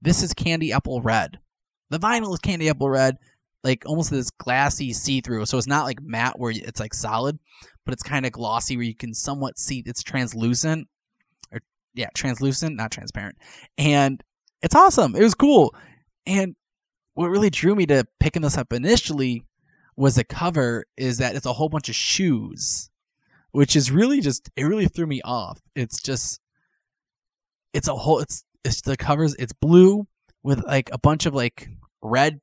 This 0.00 0.22
is 0.22 0.32
candy 0.32 0.72
apple 0.72 1.02
red. 1.02 1.40
The 1.90 1.98
vinyl 1.98 2.32
is 2.32 2.38
candy 2.38 2.70
apple 2.70 2.88
red 2.88 3.18
like 3.64 3.84
almost 3.86 4.10
this 4.10 4.30
glassy 4.30 4.92
see 4.92 5.22
through. 5.22 5.46
So 5.46 5.58
it's 5.58 5.66
not 5.66 5.84
like 5.84 6.00
matte 6.02 6.38
where 6.38 6.52
it's 6.54 6.78
like 6.78 6.94
solid, 6.94 7.38
but 7.84 7.94
it's 7.94 8.02
kind 8.02 8.26
of 8.26 8.32
glossy 8.32 8.76
where 8.76 8.86
you 8.86 8.94
can 8.94 9.14
somewhat 9.14 9.58
see 9.58 9.82
it's 9.84 10.02
translucent. 10.02 10.86
Or 11.50 11.60
yeah, 11.94 12.08
translucent, 12.14 12.76
not 12.76 12.90
transparent. 12.92 13.36
And 13.78 14.22
it's 14.62 14.74
awesome. 14.74 15.16
It 15.16 15.22
was 15.22 15.34
cool. 15.34 15.74
And 16.26 16.54
what 17.14 17.30
really 17.30 17.50
drew 17.50 17.74
me 17.74 17.86
to 17.86 18.04
picking 18.20 18.42
this 18.42 18.58
up 18.58 18.72
initially 18.72 19.44
was 19.96 20.16
the 20.16 20.24
cover 20.24 20.84
is 20.96 21.18
that 21.18 21.34
it's 21.34 21.46
a 21.46 21.52
whole 21.52 21.68
bunch 21.68 21.88
of 21.88 21.94
shoes, 21.94 22.90
which 23.52 23.76
is 23.76 23.90
really 23.90 24.20
just 24.20 24.50
it 24.56 24.64
really 24.64 24.88
threw 24.88 25.06
me 25.06 25.22
off. 25.24 25.60
It's 25.74 26.02
just 26.02 26.40
it's 27.72 27.88
a 27.88 27.94
whole 27.94 28.18
it's 28.18 28.44
it's 28.64 28.82
the 28.82 28.96
covers 28.96 29.34
it's 29.38 29.52
blue 29.52 30.06
with 30.42 30.64
like 30.66 30.90
a 30.92 30.98
bunch 30.98 31.26
of 31.26 31.34
like 31.34 31.68
red 32.02 32.40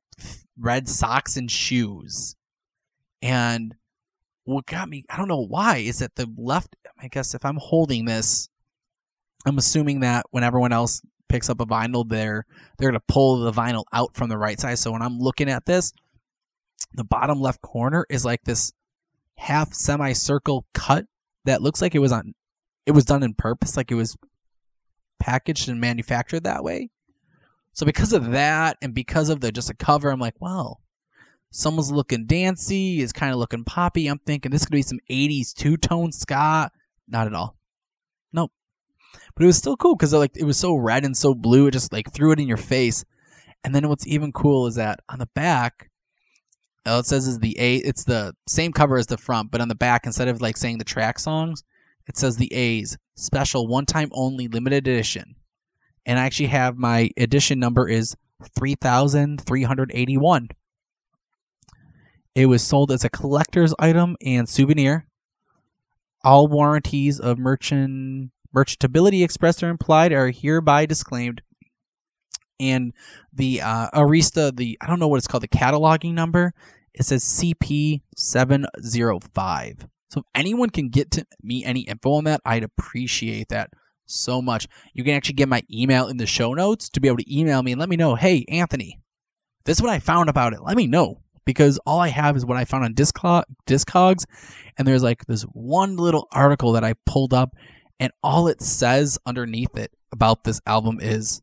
red 0.58 0.88
socks 0.88 1.36
and 1.36 1.50
shoes. 1.50 2.36
And 3.20 3.74
what 4.44 4.66
got 4.66 4.88
me, 4.88 5.04
I 5.08 5.16
don't 5.16 5.28
know 5.28 5.44
why, 5.44 5.78
is 5.78 6.00
that 6.00 6.16
the 6.16 6.28
left, 6.36 6.76
I 7.00 7.08
guess 7.08 7.34
if 7.34 7.44
I'm 7.44 7.58
holding 7.58 8.04
this, 8.04 8.48
I'm 9.46 9.58
assuming 9.58 10.00
that 10.00 10.26
when 10.30 10.44
everyone 10.44 10.72
else 10.72 11.02
picks 11.28 11.48
up 11.48 11.60
a 11.60 11.66
vinyl, 11.66 12.08
they're 12.08 12.44
they're 12.78 12.90
gonna 12.90 13.02
pull 13.08 13.40
the 13.40 13.52
vinyl 13.52 13.84
out 13.92 14.14
from 14.14 14.28
the 14.28 14.38
right 14.38 14.60
side. 14.60 14.78
So 14.78 14.92
when 14.92 15.02
I'm 15.02 15.18
looking 15.18 15.48
at 15.48 15.66
this, 15.66 15.92
the 16.94 17.04
bottom 17.04 17.40
left 17.40 17.60
corner 17.62 18.06
is 18.08 18.24
like 18.24 18.42
this 18.44 18.72
half 19.38 19.72
semicircle 19.72 20.66
cut 20.74 21.06
that 21.44 21.62
looks 21.62 21.82
like 21.82 21.94
it 21.94 22.00
was 22.00 22.12
on 22.12 22.34
it 22.86 22.92
was 22.92 23.04
done 23.04 23.22
in 23.22 23.34
purpose, 23.34 23.76
like 23.76 23.90
it 23.90 23.96
was 23.96 24.16
packaged 25.18 25.68
and 25.68 25.80
manufactured 25.80 26.44
that 26.44 26.64
way. 26.64 26.90
So 27.72 27.86
because 27.86 28.12
of 28.12 28.32
that, 28.32 28.76
and 28.82 28.94
because 28.94 29.28
of 29.28 29.40
the 29.40 29.50
just 29.50 29.70
a 29.70 29.74
cover, 29.74 30.10
I'm 30.10 30.20
like, 30.20 30.40
well, 30.40 30.80
someone's 31.50 31.90
looking 31.90 32.26
dancy, 32.26 33.00
is 33.00 33.12
kind 33.12 33.32
of 33.32 33.38
looking 33.38 33.64
poppy. 33.64 34.06
I'm 34.06 34.18
thinking 34.18 34.50
this 34.50 34.64
could 34.64 34.72
be 34.72 34.82
some 34.82 35.00
'80s 35.10 35.54
two 35.54 35.76
tone 35.76 36.12
ska. 36.12 36.70
Not 37.08 37.26
at 37.26 37.34
all. 37.34 37.56
Nope. 38.32 38.52
But 39.34 39.44
it 39.44 39.46
was 39.46 39.56
still 39.56 39.76
cool 39.76 39.96
because 39.96 40.12
like 40.12 40.36
it 40.36 40.44
was 40.44 40.58
so 40.58 40.74
red 40.74 41.04
and 41.04 41.16
so 41.16 41.34
blue, 41.34 41.66
it 41.66 41.72
just 41.72 41.92
like 41.92 42.12
threw 42.12 42.32
it 42.32 42.40
in 42.40 42.48
your 42.48 42.56
face. 42.56 43.04
And 43.64 43.74
then 43.74 43.88
what's 43.88 44.06
even 44.06 44.32
cool 44.32 44.66
is 44.66 44.74
that 44.74 45.00
on 45.08 45.18
the 45.18 45.28
back, 45.34 45.90
all 46.84 46.98
it 46.98 47.06
says 47.06 47.26
is 47.26 47.38
the 47.38 47.56
A. 47.58 47.76
It's 47.76 48.04
the 48.04 48.34
same 48.46 48.72
cover 48.72 48.98
as 48.98 49.06
the 49.06 49.16
front, 49.16 49.50
but 49.50 49.60
on 49.60 49.68
the 49.68 49.74
back, 49.74 50.04
instead 50.04 50.28
of 50.28 50.40
like 50.42 50.56
saying 50.56 50.78
the 50.78 50.84
track 50.84 51.18
songs, 51.18 51.62
it 52.06 52.16
says 52.16 52.36
the 52.36 52.52
A's 52.52 52.98
special, 53.14 53.68
one 53.68 53.86
time 53.86 54.10
only, 54.12 54.48
limited 54.48 54.88
edition 54.88 55.36
and 56.06 56.18
I 56.18 56.24
actually 56.24 56.46
have 56.46 56.76
my 56.76 57.10
edition 57.16 57.58
number 57.58 57.88
is 57.88 58.16
3381. 58.58 60.48
It 62.34 62.46
was 62.46 62.62
sold 62.62 62.90
as 62.90 63.04
a 63.04 63.10
collector's 63.10 63.74
item 63.78 64.16
and 64.24 64.48
souvenir. 64.48 65.06
All 66.24 66.48
warranties 66.48 67.20
of 67.20 67.38
merchant 67.38 68.30
merchantability 68.54 69.24
expressed 69.24 69.62
or 69.62 69.68
implied 69.68 70.12
are 70.12 70.30
hereby 70.30 70.86
disclaimed. 70.86 71.42
And 72.60 72.92
the 73.32 73.60
uh, 73.60 73.90
Arista, 73.90 74.54
the 74.54 74.78
I 74.80 74.86
don't 74.86 75.00
know 75.00 75.08
what 75.08 75.18
it's 75.18 75.26
called, 75.26 75.42
the 75.42 75.48
cataloging 75.48 76.14
number, 76.14 76.54
it 76.94 77.04
says 77.04 77.24
CP705. 77.24 79.88
So 80.10 80.20
if 80.20 80.26
anyone 80.34 80.70
can 80.70 80.90
get 80.90 81.10
to 81.12 81.26
me 81.42 81.64
any 81.64 81.80
info 81.82 82.12
on 82.12 82.24
that, 82.24 82.40
I'd 82.44 82.62
appreciate 82.62 83.48
that 83.48 83.70
so 84.12 84.42
much. 84.42 84.68
You 84.92 85.04
can 85.04 85.14
actually 85.14 85.34
get 85.34 85.48
my 85.48 85.62
email 85.72 86.08
in 86.08 86.16
the 86.16 86.26
show 86.26 86.54
notes 86.54 86.88
to 86.90 87.00
be 87.00 87.08
able 87.08 87.18
to 87.18 87.38
email 87.38 87.62
me 87.62 87.72
and 87.72 87.80
let 87.80 87.88
me 87.88 87.96
know, 87.96 88.14
hey, 88.14 88.44
Anthony, 88.48 89.00
this 89.64 89.78
is 89.78 89.82
what 89.82 89.92
I 89.92 89.98
found 89.98 90.28
about 90.28 90.52
it. 90.52 90.62
Let 90.62 90.76
me 90.76 90.86
know. 90.86 91.20
Because 91.44 91.78
all 91.84 91.98
I 91.98 92.08
have 92.08 92.36
is 92.36 92.46
what 92.46 92.56
I 92.56 92.64
found 92.64 92.84
on 92.84 92.94
Discog- 92.94 93.44
Discogs. 93.66 94.24
And 94.78 94.86
there's 94.86 95.02
like 95.02 95.26
this 95.26 95.42
one 95.42 95.96
little 95.96 96.28
article 96.32 96.72
that 96.72 96.84
I 96.84 96.94
pulled 97.04 97.34
up, 97.34 97.56
and 97.98 98.12
all 98.22 98.46
it 98.46 98.62
says 98.62 99.18
underneath 99.26 99.76
it 99.76 99.90
about 100.12 100.44
this 100.44 100.60
album 100.66 100.98
is 101.00 101.42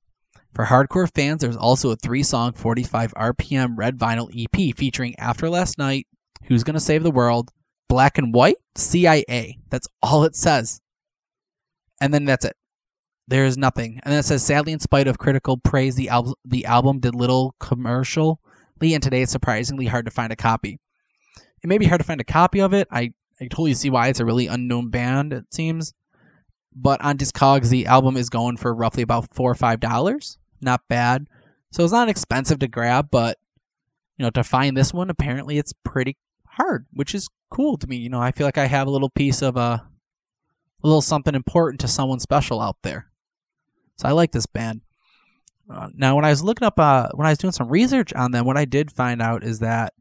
for 0.54 0.66
hardcore 0.66 1.14
fans, 1.14 1.42
there's 1.42 1.58
also 1.58 1.92
a 1.92 1.96
three 1.96 2.24
song, 2.24 2.54
45 2.54 3.14
RPM 3.14 3.78
red 3.78 3.98
vinyl 3.98 4.30
EP 4.34 4.76
featuring 4.76 5.16
After 5.20 5.50
Last 5.50 5.78
Night, 5.78 6.08
Who's 6.46 6.64
Gonna 6.64 6.80
Save 6.80 7.04
the 7.04 7.12
World, 7.12 7.52
Black 7.90 8.18
and 8.18 8.34
White, 8.34 8.58
CIA. 8.76 9.60
That's 9.70 9.88
all 10.02 10.24
it 10.24 10.36
says 10.36 10.82
and 12.02 12.14
then 12.14 12.26
that's 12.26 12.46
it. 12.46 12.56
There's 13.30 13.58
nothing. 13.60 14.00
And 14.04 14.12
then 14.12 14.20
it 14.20 14.26
says, 14.26 14.44
sadly, 14.44 14.74
in 14.74 14.80
spite 14.80 15.08
of 15.08 15.20
critical 15.20 15.56
praise, 15.56 15.96
the, 15.96 16.10
al- 16.10 16.36
the 16.44 16.66
album 16.66 17.00
did 17.00 17.14
little 17.14 17.54
commercially, 17.60 18.38
and 18.82 19.04
today 19.04 19.22
it's 19.22 19.32
surprisingly 19.32 19.86
hard 19.86 20.06
to 20.06 20.12
find 20.12 20.34
a 20.34 20.36
copy. 20.36 20.80
It 21.62 21.68
may 21.68 21.78
be 21.78 21.86
hard 21.86 22.02
to 22.02 22.08
find 22.08 22.20
a 22.20 22.24
copy 22.26 22.60
of 22.60 22.74
it. 22.74 22.88
I, 22.90 23.14
I 23.40 23.44
totally 23.46 23.76
see 23.76 23.92
why 23.92 24.08
it's 24.08 24.20
a 24.20 24.26
really 24.26 24.48
unknown 24.48 24.90
band, 24.90 25.32
it 25.34 25.54
seems. 25.54 25.94
But 26.76 27.02
on 27.02 27.18
Discogs, 27.18 27.70
the 27.70 27.86
album 27.86 28.18
is 28.18 28.30
going 28.30 28.58
for 28.58 28.74
roughly 28.74 29.04
about 29.04 29.34
four 29.34 29.52
or 29.52 29.56
five 29.56 29.80
dollars. 29.80 30.40
Not 30.62 30.82
bad. 30.88 31.28
So 31.72 31.84
it's 31.84 31.94
not 31.94 32.10
expensive 32.10 32.60
to 32.60 32.68
grab, 32.68 33.10
but 33.12 33.38
you 34.18 34.24
know, 34.24 34.30
to 34.32 34.44
find 34.44 34.76
this 34.76 34.94
one, 34.94 35.10
apparently 35.10 35.58
it's 35.58 35.74
pretty 35.84 36.18
hard, 36.48 36.88
which 36.94 37.14
is 37.14 37.30
cool 37.52 37.78
to 37.78 37.88
me. 37.88 37.98
You 37.98 38.10
know, 38.10 38.22
I 38.22 38.32
feel 38.32 38.48
like 38.48 38.58
I 38.58 38.66
have 38.66 38.88
a 38.88 38.92
little 38.92 39.10
piece 39.10 39.42
of 39.42 39.56
a 39.56 39.86
a 40.82 40.88
little 40.88 41.02
something 41.02 41.36
important 41.36 41.82
to 41.82 41.88
someone 41.88 42.20
special 42.20 42.62
out 42.62 42.78
there. 42.84 43.09
So 44.00 44.08
I 44.08 44.14
like 44.14 44.32
this 44.32 44.46
band. 44.46 44.82
Uh, 45.70 45.90
now, 45.94 46.16
when 46.16 46.24
I 46.24 46.30
was 46.30 46.42
looking 46.42 46.66
up, 46.66 46.80
uh, 46.80 47.10
when 47.14 47.28
I 47.28 47.32
was 47.32 47.38
doing 47.38 47.52
some 47.52 47.68
research 47.68 48.14
on 48.14 48.32
them, 48.32 48.46
what 48.46 48.58
I 48.58 48.64
did 48.64 48.92
find 48.92 49.22
out 49.22 49.44
is 49.44 49.60
that 49.60 49.94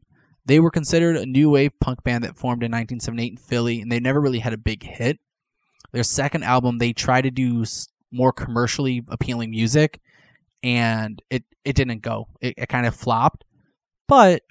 they 0.45 0.59
were 0.61 0.71
considered 0.71 1.17
a 1.17 1.25
new 1.25 1.49
wave 1.49 1.77
punk 1.81 2.03
band 2.03 2.23
that 2.23 2.37
formed 2.37 2.63
in 2.63 2.71
1978 2.71 3.31
in 3.31 3.37
Philly, 3.37 3.81
and 3.81 3.91
they 3.91 3.99
never 3.99 4.21
really 4.21 4.39
had 4.39 4.53
a 4.53 4.57
big 4.57 4.83
hit. 4.83 5.19
Their 5.91 6.03
second 6.03 6.43
album, 6.43 6.77
they 6.77 6.93
tried 6.93 7.23
to 7.23 7.31
do 7.31 7.65
more 8.11 8.31
commercially 8.31 9.03
appealing 9.09 9.51
music, 9.51 9.99
and 10.63 11.21
it 11.29 11.43
it 11.65 11.75
didn't 11.75 12.01
go. 12.01 12.29
It, 12.39 12.55
it 12.57 12.69
kind 12.69 12.85
of 12.85 12.95
flopped, 12.95 13.43
but 14.07 14.43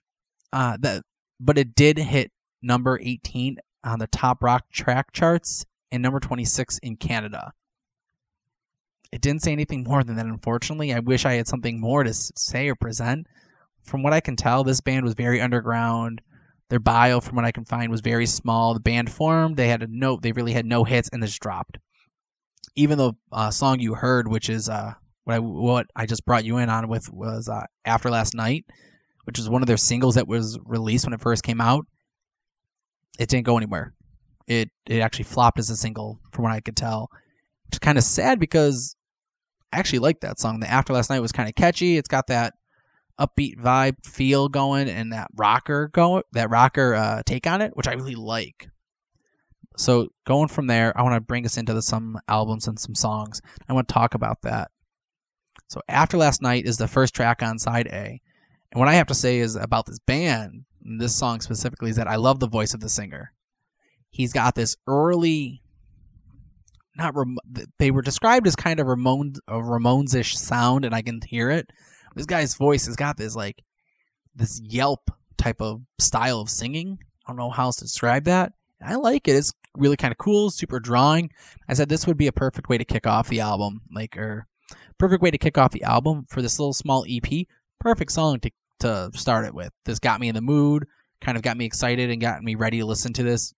uh, 0.52 0.76
that 0.80 1.04
but 1.40 1.56
it 1.56 1.74
did 1.74 1.96
hit 1.96 2.32
number 2.60 3.00
18 3.00 3.56
on 3.82 3.98
the 3.98 4.08
top 4.08 4.42
rock 4.42 4.70
track 4.70 5.12
charts 5.12 5.64
and 5.90 6.02
number 6.02 6.20
26 6.20 6.78
in 6.78 6.96
Canada. 6.96 7.52
It 9.10 9.22
didn't 9.22 9.42
say 9.42 9.52
anything 9.52 9.84
more 9.84 10.04
than 10.04 10.16
that, 10.16 10.26
unfortunately. 10.26 10.92
I 10.92 11.00
wish 11.00 11.24
I 11.24 11.34
had 11.34 11.48
something 11.48 11.80
more 11.80 12.04
to 12.04 12.12
say 12.12 12.68
or 12.68 12.74
present. 12.74 13.26
From 13.82 14.02
what 14.02 14.12
I 14.12 14.20
can 14.20 14.36
tell, 14.36 14.64
this 14.64 14.80
band 14.80 15.04
was 15.04 15.14
very 15.14 15.40
underground. 15.40 16.20
Their 16.68 16.78
bio, 16.78 17.20
from 17.20 17.36
what 17.36 17.46
I 17.46 17.52
can 17.52 17.64
find, 17.64 17.90
was 17.90 18.02
very 18.02 18.26
small. 18.26 18.74
The 18.74 18.80
band 18.80 19.10
formed, 19.10 19.56
they 19.56 19.68
had 19.68 19.82
a 19.82 19.86
note, 19.88 20.22
they 20.22 20.32
really 20.32 20.52
had 20.52 20.66
no 20.66 20.84
hits, 20.84 21.08
and 21.10 21.22
this 21.22 21.38
dropped. 21.38 21.78
Even 22.76 22.98
the 22.98 23.14
uh, 23.32 23.50
song 23.50 23.80
you 23.80 23.94
heard, 23.94 24.28
which 24.28 24.50
is 24.50 24.68
uh, 24.68 24.92
what 25.24 25.34
I 25.34 25.38
what 25.38 25.86
I 25.96 26.04
just 26.04 26.26
brought 26.26 26.44
you 26.44 26.58
in 26.58 26.68
on 26.68 26.88
with, 26.88 27.10
was 27.10 27.48
uh, 27.48 27.64
"After 27.86 28.10
Last 28.10 28.34
Night," 28.34 28.66
which 29.24 29.38
was 29.38 29.48
one 29.48 29.62
of 29.62 29.66
their 29.66 29.78
singles 29.78 30.16
that 30.16 30.28
was 30.28 30.58
released 30.64 31.06
when 31.06 31.14
it 31.14 31.22
first 31.22 31.42
came 31.42 31.60
out. 31.60 31.86
It 33.18 33.30
didn't 33.30 33.46
go 33.46 33.56
anywhere 33.56 33.94
it 34.48 34.70
it 34.86 35.00
actually 35.00 35.24
flopped 35.24 35.58
as 35.58 35.70
a 35.70 35.76
single 35.76 36.18
from 36.32 36.42
what 36.42 36.52
I 36.52 36.60
could 36.60 36.76
tell. 36.76 37.10
Which 37.66 37.76
is 37.76 37.78
kind 37.78 37.98
of 37.98 38.04
sad 38.04 38.40
because 38.40 38.96
I 39.72 39.78
actually 39.78 40.00
like 40.00 40.20
that 40.20 40.38
song. 40.38 40.60
The 40.60 40.70
After 40.70 40.92
Last 40.92 41.10
Night 41.10 41.20
was 41.20 41.32
kind 41.32 41.48
of 41.48 41.54
catchy. 41.54 41.96
It's 41.96 42.08
got 42.08 42.28
that 42.28 42.54
upbeat 43.20 43.58
vibe 43.58 43.96
feel 44.06 44.48
going 44.48 44.88
and 44.88 45.12
that 45.12 45.28
rocker 45.36 45.88
go 45.88 46.22
that 46.32 46.50
rocker 46.50 46.94
uh, 46.94 47.22
take 47.26 47.46
on 47.46 47.60
it, 47.60 47.76
which 47.76 47.88
I 47.88 47.94
really 47.94 48.14
like. 48.14 48.68
So 49.76 50.08
going 50.26 50.48
from 50.48 50.66
there, 50.66 50.96
I 50.98 51.02
want 51.02 51.14
to 51.14 51.20
bring 51.20 51.44
us 51.44 51.56
into 51.56 51.72
the, 51.72 51.82
some 51.82 52.18
albums 52.28 52.66
and 52.66 52.78
some 52.78 52.94
songs. 52.94 53.40
I 53.68 53.72
want 53.72 53.86
to 53.88 53.94
talk 53.94 54.14
about 54.14 54.42
that. 54.42 54.70
So 55.68 55.80
After 55.88 56.16
Last 56.16 56.42
Night 56.42 56.66
is 56.66 56.78
the 56.78 56.88
first 56.88 57.14
track 57.14 57.42
on 57.42 57.58
side 57.58 57.86
A. 57.88 58.20
And 58.72 58.78
what 58.78 58.88
I 58.88 58.94
have 58.94 59.06
to 59.08 59.14
say 59.14 59.38
is 59.38 59.54
about 59.56 59.86
this 59.86 59.98
band, 60.00 60.64
this 60.80 61.14
song 61.14 61.40
specifically, 61.40 61.90
is 61.90 61.96
that 61.96 62.08
I 62.08 62.16
love 62.16 62.40
the 62.40 62.48
voice 62.48 62.74
of 62.74 62.80
the 62.80 62.88
singer. 62.88 63.32
He's 64.10 64.32
got 64.32 64.54
this 64.54 64.76
early, 64.86 65.62
not 66.98 67.14
Ram- 67.14 67.38
they 67.78 67.90
were 67.90 68.02
described 68.02 68.46
as 68.46 68.56
kind 68.56 68.80
of 68.80 68.86
Ramon 68.86 69.34
a 69.46 69.54
Ramones-ish 69.54 70.36
sound, 70.36 70.84
and 70.84 70.94
I 70.94 71.02
can 71.02 71.20
hear 71.26 71.50
it. 71.50 71.70
This 72.14 72.26
guy's 72.26 72.54
voice 72.54 72.86
has 72.86 72.96
got 72.96 73.16
this 73.16 73.36
like 73.36 73.62
this 74.34 74.60
yelp 74.62 75.10
type 75.36 75.62
of 75.62 75.82
style 75.98 76.40
of 76.40 76.50
singing. 76.50 76.98
I 77.26 77.30
don't 77.30 77.36
know 77.36 77.50
how 77.50 77.64
else 77.64 77.76
to 77.76 77.84
describe 77.84 78.24
that. 78.24 78.52
I 78.84 78.96
like 78.96 79.28
it. 79.28 79.36
It's 79.36 79.52
really 79.76 79.96
kind 79.96 80.12
of 80.12 80.18
cool, 80.18 80.50
super 80.50 80.80
drawing. 80.80 81.30
I 81.68 81.74
said 81.74 81.88
this 81.88 82.06
would 82.06 82.16
be 82.16 82.26
a 82.26 82.32
perfect 82.32 82.68
way 82.68 82.78
to 82.78 82.84
kick 82.84 83.06
off 83.06 83.28
the 83.28 83.40
album, 83.40 83.82
like 83.92 84.16
or 84.16 84.46
perfect 84.98 85.22
way 85.22 85.30
to 85.30 85.38
kick 85.38 85.56
off 85.56 85.72
the 85.72 85.84
album 85.84 86.26
for 86.28 86.42
this 86.42 86.58
little 86.58 86.72
small 86.72 87.04
EP. 87.08 87.46
Perfect 87.80 88.12
song 88.12 88.40
to 88.40 88.50
to 88.80 89.10
start 89.14 89.44
it 89.44 89.54
with. 89.54 89.72
This 89.84 89.98
got 89.98 90.20
me 90.20 90.28
in 90.28 90.34
the 90.34 90.40
mood, 90.40 90.86
kind 91.20 91.36
of 91.36 91.42
got 91.42 91.56
me 91.56 91.64
excited 91.64 92.10
and 92.10 92.20
got 92.20 92.42
me 92.42 92.54
ready 92.54 92.78
to 92.78 92.86
listen 92.86 93.12
to 93.14 93.22
this. 93.22 93.54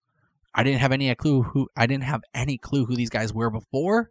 I 0.54 0.62
didn't 0.62 0.80
have 0.80 0.92
any 0.92 1.14
clue 1.14 1.42
who 1.42 1.69
I 1.76 1.87
didn't 1.87 2.04
have 2.04 2.23
any 2.35 2.59
clue 2.59 2.85
who 2.85 2.97
these 2.97 3.11
guys 3.11 3.33
were 3.33 3.50
before. 3.50 4.11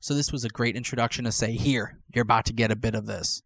So 0.00 0.14
this 0.14 0.32
was 0.32 0.44
a 0.44 0.48
great 0.48 0.76
introduction 0.76 1.24
to 1.24 1.32
say, 1.32 1.52
here, 1.52 1.98
you're 2.14 2.22
about 2.22 2.46
to 2.46 2.52
get 2.52 2.70
a 2.70 2.76
bit 2.76 2.94
of 2.94 3.06
this. 3.06 3.42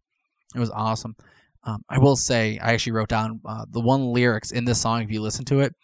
It 0.55 0.59
was 0.59 0.71
awesome. 0.71 1.17
Um, 1.65 1.85
I 1.89 1.99
will 1.99 2.17
say, 2.17 2.59
I 2.59 2.73
actually 2.73 2.93
wrote 2.93 3.09
down 3.09 3.41
uh, 3.45 3.67
the 3.71 3.81
one 3.81 4.13
lyrics 4.13 4.51
in 4.51 4.65
this 4.65 4.81
song. 4.81 5.03
If 5.03 5.11
you 5.11 5.21
listen 5.21 5.45
to 5.47 5.61
it, 5.61 5.75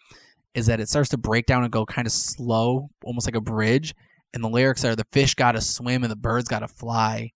is 0.54 0.66
that 0.66 0.80
it 0.80 0.88
starts 0.88 1.10
to 1.10 1.18
break 1.18 1.46
down 1.46 1.62
and 1.62 1.72
go 1.72 1.84
kind 1.84 2.06
of 2.06 2.12
slow, 2.12 2.88
almost 3.04 3.26
like 3.26 3.36
a 3.36 3.40
bridge. 3.40 3.94
And 4.32 4.42
the 4.42 4.48
lyrics 4.48 4.84
are 4.84 4.96
the 4.96 5.06
fish 5.12 5.34
got 5.34 5.52
to 5.52 5.60
swim 5.60 6.02
and 6.02 6.10
the 6.10 6.16
birds 6.16 6.48
got 6.48 6.60
to 6.60 6.68
fly. 6.68 7.30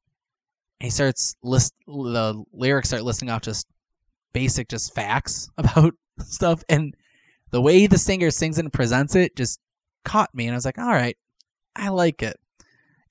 And 0.81 0.87
he 0.87 0.91
starts 0.91 1.37
list 1.43 1.75
the 1.87 2.43
lyrics 2.53 2.89
start 2.89 3.05
listing 3.05 3.31
off 3.31 3.43
just 3.43 3.67
basic 4.33 4.69
just 4.69 4.95
facts 4.95 5.51
about 5.59 5.95
stuff 6.19 6.63
and 6.69 6.95
the 7.51 7.61
way 7.61 7.87
the 7.87 7.99
singer 7.99 8.31
sings 8.31 8.59
and 8.59 8.73
presents 8.73 9.15
it 9.15 9.37
just 9.37 9.61
caught 10.05 10.35
me 10.35 10.47
and 10.47 10.55
I 10.55 10.57
was 10.57 10.65
like, 10.65 10.79
all 10.79 10.87
right, 10.87 11.17
I 11.77 11.89
like 11.89 12.23
it. 12.23 12.39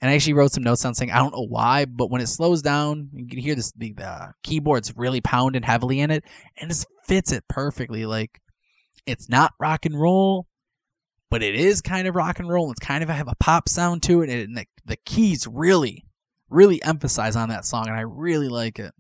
And 0.02 0.10
I 0.10 0.16
actually 0.16 0.34
wrote 0.34 0.54
some 0.54 0.64
notes 0.64 0.86
on 0.86 0.96
saying 0.96 1.12
I 1.12 1.18
don't 1.18 1.34
know 1.34 1.46
why, 1.46 1.86
but 1.86 2.10
when 2.10 2.22
it 2.22 2.28
slows 2.28 2.62
down, 2.62 3.10
you 3.14 3.28
can 3.28 3.40
hear 3.40 3.56
this 3.56 3.72
the, 3.74 3.94
the 3.94 4.34
keyboards 4.44 4.96
really 4.96 5.20
pounding 5.20 5.64
heavily 5.64 6.00
in 6.00 6.10
it, 6.10 6.24
and 6.58 6.70
this 6.70 6.86
fits 7.06 7.34
it 7.34 7.44
perfectly. 7.50 8.06
Like 8.06 8.40
it's 9.06 9.28
not 9.28 9.54
rock 9.60 9.86
and 9.86 10.00
roll, 10.00 10.48
but 11.30 11.44
it 11.44 11.56
is 11.56 11.82
kind 11.82 12.08
of 12.08 12.16
rock 12.16 12.40
and 12.40 12.50
roll. 12.50 12.72
It's 12.72 12.80
kind 12.80 13.04
of 13.04 13.10
have 13.10 13.28
a 13.28 13.36
pop 13.40 13.68
sound 13.68 14.04
to 14.04 14.22
it, 14.22 14.30
and 14.30 14.56
the, 14.56 14.66
the 14.86 14.98
keys 15.06 15.46
really, 15.48 16.06
really 16.50 16.82
emphasize 16.84 17.36
on 17.36 17.50
that 17.50 17.66
song, 17.66 17.88
and 17.88 17.98
I 17.98 18.02
really 18.02 18.48
like 18.48 18.80
it. 18.80 18.94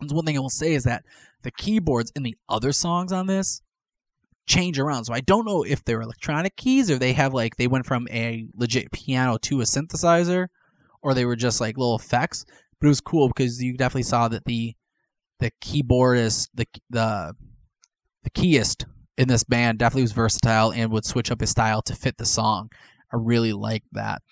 And 0.00 0.10
one 0.10 0.24
thing 0.24 0.36
I 0.36 0.40
will 0.40 0.50
say 0.50 0.74
is 0.74 0.82
that 0.82 1.04
the 1.42 1.52
keyboards 1.52 2.10
in 2.16 2.24
the 2.24 2.36
other 2.48 2.72
songs 2.72 3.12
on 3.12 3.26
this 3.26 3.62
change 4.46 4.78
around. 4.78 5.04
So 5.04 5.14
I 5.14 5.20
don't 5.20 5.46
know 5.46 5.62
if 5.62 5.84
they're 5.84 6.00
electronic 6.00 6.56
keys 6.56 6.90
or 6.90 6.98
they 6.98 7.12
have 7.12 7.32
like 7.32 7.56
they 7.56 7.66
went 7.66 7.86
from 7.86 8.06
a 8.10 8.46
legit 8.54 8.92
piano 8.92 9.38
to 9.38 9.60
a 9.60 9.64
synthesizer 9.64 10.48
or 11.02 11.14
they 11.14 11.24
were 11.24 11.36
just 11.36 11.60
like 11.60 11.78
little 11.78 11.96
effects. 11.96 12.44
But 12.80 12.86
it 12.86 12.88
was 12.88 13.00
cool 13.00 13.28
because 13.28 13.62
you 13.62 13.76
definitely 13.76 14.02
saw 14.04 14.28
that 14.28 14.44
the 14.44 14.74
the 15.40 15.50
keyboardist 15.62 16.48
the 16.54 16.66
the 16.90 17.34
the 18.22 18.30
keyist 18.30 18.84
in 19.16 19.28
this 19.28 19.44
band 19.44 19.78
definitely 19.78 20.02
was 20.02 20.12
versatile 20.12 20.72
and 20.72 20.90
would 20.90 21.04
switch 21.04 21.30
up 21.30 21.40
his 21.40 21.50
style 21.50 21.82
to 21.82 21.94
fit 21.94 22.16
the 22.18 22.24
song. 22.24 22.70
I 23.12 23.16
really 23.18 23.52
like 23.52 23.84
that. 23.92 24.22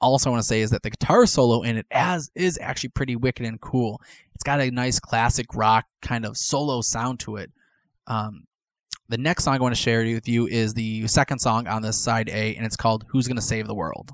Also, 0.00 0.30
I 0.30 0.32
want 0.32 0.42
to 0.42 0.48
say 0.48 0.62
is 0.62 0.70
that 0.70 0.82
the 0.82 0.90
guitar 0.90 1.26
solo 1.26 1.62
in 1.62 1.76
it 1.76 1.86
as 1.90 2.30
is 2.34 2.58
actually 2.60 2.88
pretty 2.90 3.16
wicked 3.16 3.44
and 3.44 3.60
cool. 3.60 4.00
It's 4.34 4.44
got 4.44 4.60
a 4.60 4.70
nice 4.70 4.98
classic 4.98 5.46
rock 5.54 5.84
kind 6.00 6.24
of 6.24 6.38
solo 6.38 6.80
sound 6.80 7.20
to 7.20 7.36
it. 7.36 7.50
Um, 8.06 8.44
the 9.10 9.18
next 9.18 9.42
song 9.42 9.56
I 9.56 9.58
want 9.58 9.74
to 9.74 9.80
share 9.80 10.04
with 10.04 10.28
you 10.28 10.46
is 10.46 10.72
the 10.72 11.06
second 11.08 11.40
song 11.40 11.66
on 11.66 11.82
this 11.82 11.98
side 11.98 12.28
A, 12.28 12.54
and 12.54 12.64
it's 12.64 12.76
called 12.76 13.04
Who's 13.08 13.26
Gonna 13.26 13.42
Save 13.42 13.66
the 13.66 13.74
World. 13.74 14.12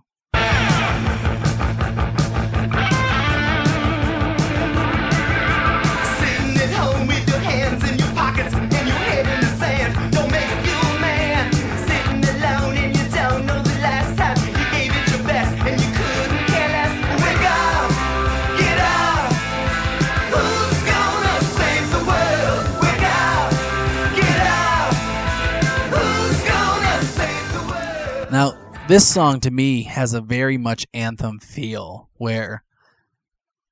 This 28.89 29.09
song 29.09 29.41
to 29.41 29.51
me 29.51 29.83
has 29.83 30.15
a 30.15 30.21
very 30.21 30.57
much 30.57 30.87
anthem 30.95 31.41
feel 31.41 32.09
where 32.15 32.63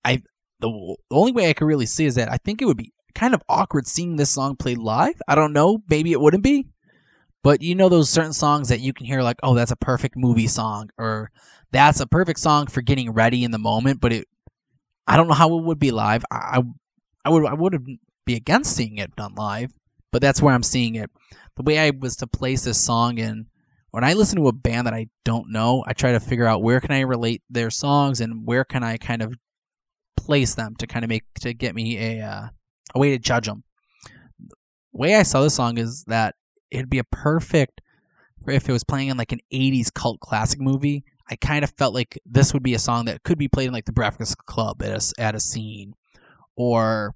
I 0.05 0.23
the, 0.59 0.69
the 1.09 1.17
only 1.17 1.31
way 1.31 1.49
I 1.49 1.53
could 1.53 1.67
really 1.67 1.87
see 1.87 2.07
is 2.07 2.17
that 2.17 2.33
I 2.33 2.37
think 2.39 2.61
it 2.61 2.65
would 2.65 2.77
be 2.77 2.93
kind 3.15 3.33
of 3.33 3.43
awkward 3.49 3.87
seeing 3.87 4.17
this 4.17 4.31
song 4.31 4.57
played 4.57 4.79
live. 4.79 5.15
I 5.29 5.37
don't 5.37 5.53
know, 5.53 5.79
maybe 5.89 6.11
it 6.11 6.21
wouldn't 6.21 6.43
be. 6.43 6.67
But 7.45 7.63
you 7.63 7.77
know 7.77 7.89
those 7.89 8.11
certain 8.11 8.33
songs 8.33 8.71
that 8.71 8.81
you 8.81 8.93
can 8.93 9.07
hear 9.07 9.23
like, 9.23 9.37
"Oh, 9.43 9.55
that's 9.55 9.71
a 9.71 9.77
perfect 9.77 10.17
movie 10.17 10.49
song," 10.49 10.89
or 10.99 11.31
"That's 11.71 12.01
a 12.01 12.07
perfect 12.07 12.41
song 12.41 12.67
for 12.67 12.81
getting 12.81 13.13
ready 13.13 13.45
in 13.45 13.51
the 13.51 13.59
moment." 13.59 14.01
But 14.01 14.15
it, 14.15 14.29
I 15.07 15.17
don't 15.17 15.29
know 15.29 15.35
how 15.35 15.57
it 15.59 15.65
would 15.65 15.79
be 15.79 15.91
live. 15.91 16.25
I, 16.31 16.63
I 17.25 17.29
would, 17.29 17.45
I 17.45 17.53
would 17.53 17.85
be 18.25 18.35
against 18.35 18.75
seeing 18.75 18.97
it 18.97 19.15
done 19.15 19.35
live, 19.35 19.73
but 20.11 20.23
that's 20.23 20.41
where 20.41 20.55
I'm 20.55 20.63
seeing 20.63 20.95
it. 20.95 21.11
The 21.57 21.63
way 21.63 21.79
I 21.79 21.91
was 21.91 22.17
to 22.17 22.27
place 22.27 22.65
this 22.65 22.81
song 22.81 23.19
in 23.19 23.47
when 23.95 24.03
I 24.03 24.15
listen 24.15 24.41
to 24.41 24.49
a 24.49 24.53
band 24.53 24.89
that 24.89 24.93
I 24.93 25.07
don't 25.25 25.53
know, 25.53 25.85
I 25.87 25.93
try 25.93 26.11
to 26.11 26.19
figure 26.19 26.49
out 26.49 26.65
where 26.65 26.81
can 26.81 26.91
I 26.91 27.03
relate 27.03 27.43
their 27.49 27.71
songs 27.71 28.21
and 28.21 28.45
where 28.45 28.65
can 28.65 28.83
I 28.83 28.97
kind 28.97 29.23
of 29.23 29.37
place 30.17 30.57
them 30.57 30.75
to 30.81 30.89
kind 30.89 31.05
of 31.05 31.09
make 31.09 31.23
to 31.43 31.55
get 31.55 31.77
me 31.77 31.97
a 31.97 32.27
uh, 32.27 32.49
a 32.93 32.99
way 32.99 33.11
to 33.11 33.21
judge 33.21 33.47
them. 33.47 33.63
The 34.41 34.57
way 34.91 35.15
I 35.15 35.23
saw 35.23 35.43
this 35.43 35.55
song 35.55 35.79
is 35.79 36.03
that 36.09 36.35
it'd 36.73 36.91
be 36.91 36.99
a 36.99 37.05
perfect 37.05 37.83
if 38.49 38.69
it 38.69 38.73
was 38.73 38.83
playing 38.83 39.11
in 39.11 39.17
like 39.17 39.31
an 39.31 39.39
80s 39.53 39.95
cult 39.95 40.19
classic 40.19 40.61
movie. 40.61 41.05
I 41.31 41.37
kind 41.37 41.63
of 41.63 41.71
felt 41.79 41.95
like 41.95 42.19
this 42.27 42.53
would 42.53 42.65
be 42.65 42.75
a 42.75 42.81
song 42.81 43.05
that 43.05 43.23
could 43.23 43.39
be 43.39 43.47
played 43.47 43.69
in 43.69 43.73
like 43.73 43.85
the 43.85 43.93
Breakfast 43.93 44.37
Club 44.39 44.83
at 44.83 44.91
a, 44.91 45.23
at 45.23 45.37
a 45.37 45.41
scene, 45.41 45.95
or 46.57 47.15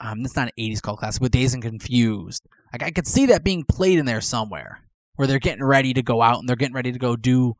um, 0.00 0.22
it's 0.22 0.36
not 0.36 0.48
an 0.48 0.62
80s 0.62 0.82
cult 0.82 0.98
classic, 0.98 1.22
but 1.22 1.32
Dazed 1.32 1.54
and 1.54 1.62
Confused. 1.62 2.46
Like 2.74 2.82
I 2.82 2.90
could 2.90 3.06
see 3.06 3.24
that 3.24 3.42
being 3.42 3.64
played 3.64 3.98
in 3.98 4.04
there 4.04 4.20
somewhere 4.20 4.82
where 5.20 5.26
they're 5.26 5.38
getting 5.38 5.62
ready 5.62 5.92
to 5.92 6.02
go 6.02 6.22
out 6.22 6.38
and 6.38 6.48
they're 6.48 6.56
getting 6.56 6.74
ready 6.74 6.92
to 6.92 6.98
go 6.98 7.14
do 7.14 7.54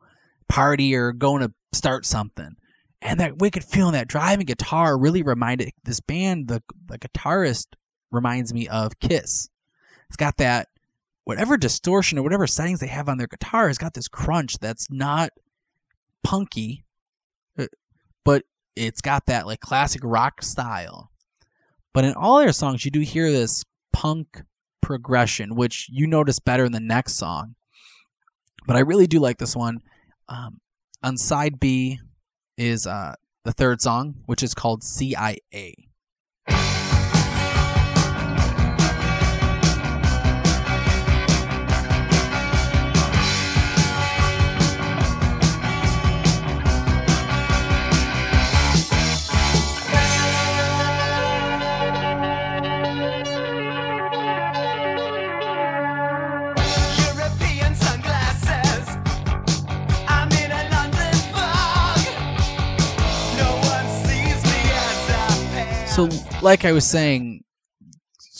party 0.49 0.95
or 0.95 1.11
going 1.11 1.43
to 1.43 1.53
start 1.71 2.07
something. 2.07 2.55
And 3.03 3.19
that 3.19 3.37
wicked 3.37 3.63
feeling, 3.63 3.93
that 3.93 4.07
driving 4.07 4.47
guitar 4.47 4.97
really 4.97 5.21
reminded 5.21 5.69
this 5.83 5.99
band, 5.99 6.47
the 6.47 6.63
the 6.87 6.97
guitarist 6.97 7.67
reminds 8.09 8.51
me 8.51 8.67
of 8.67 8.99
Kiss. 8.99 9.47
It's 10.07 10.17
got 10.17 10.37
that 10.37 10.69
whatever 11.23 11.55
distortion 11.55 12.17
or 12.17 12.23
whatever 12.23 12.47
settings 12.47 12.79
they 12.79 12.87
have 12.87 13.07
on 13.07 13.19
their 13.19 13.27
guitar 13.27 13.67
has 13.67 13.77
got 13.77 13.93
this 13.93 14.07
crunch 14.07 14.57
that's 14.57 14.89
not 14.89 15.29
punky, 16.23 16.83
uh, 17.59 17.67
but 18.25 18.41
it's 18.75 19.01
got 19.01 19.27
that 19.27 19.45
like 19.45 19.59
classic 19.59 20.01
rock 20.03 20.41
style. 20.41 21.11
But 21.93 22.05
in 22.05 22.15
all 22.15 22.39
their 22.39 22.53
songs, 22.53 22.85
you 22.85 22.89
do 22.89 23.01
hear 23.01 23.31
this 23.31 23.63
punk 23.93 24.41
progression, 24.81 25.55
which 25.55 25.87
you 25.89 26.07
notice 26.07 26.39
better 26.39 26.65
in 26.65 26.71
the 26.71 26.79
next 26.79 27.13
song. 27.15 27.55
But 28.67 28.75
I 28.75 28.79
really 28.79 29.07
do 29.07 29.19
like 29.19 29.37
this 29.37 29.55
one. 29.55 29.79
Um, 30.29 30.59
on 31.03 31.17
side 31.17 31.59
B 31.59 31.99
is 32.57 32.85
uh, 32.85 33.15
the 33.43 33.51
third 33.51 33.81
song, 33.81 34.15
which 34.25 34.43
is 34.43 34.53
called 34.53 34.83
CIA. 34.83 35.39
Like 66.41 66.65
I 66.65 66.71
was 66.71 66.87
saying, 66.87 67.43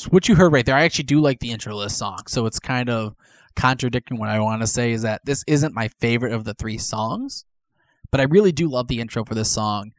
what 0.10 0.28
you 0.28 0.36
heard 0.36 0.54
right 0.54 0.66
there, 0.66 0.76
I 0.76 0.84
actually 0.84 1.06
do 1.06 1.20
like 1.20 1.40
the 1.40 1.52
intro 1.52 1.76
list 1.76 1.98
song. 1.98 2.20
So 2.28 2.46
it's 2.46 2.60
kind 2.60 2.90
of 2.90 3.16
contradicting 3.56 4.18
what 4.18 4.30
I 4.30 4.40
want 4.40 4.62
to 4.62 4.68
say 4.68 4.92
is 4.92 5.04
that 5.04 5.22
this 5.26 5.44
isn't 5.48 5.76
my 5.76 5.90
favorite 6.00 6.34
of 6.34 6.44
the 6.44 6.54
three 6.54 6.78
songs, 6.78 7.46
but 8.12 8.20
I 8.20 8.26
really 8.26 8.52
do 8.52 8.70
love 8.70 8.88
the 8.88 9.00
intro 9.00 9.24
for 9.24 9.36
this 9.36 9.52
song. 9.52 9.92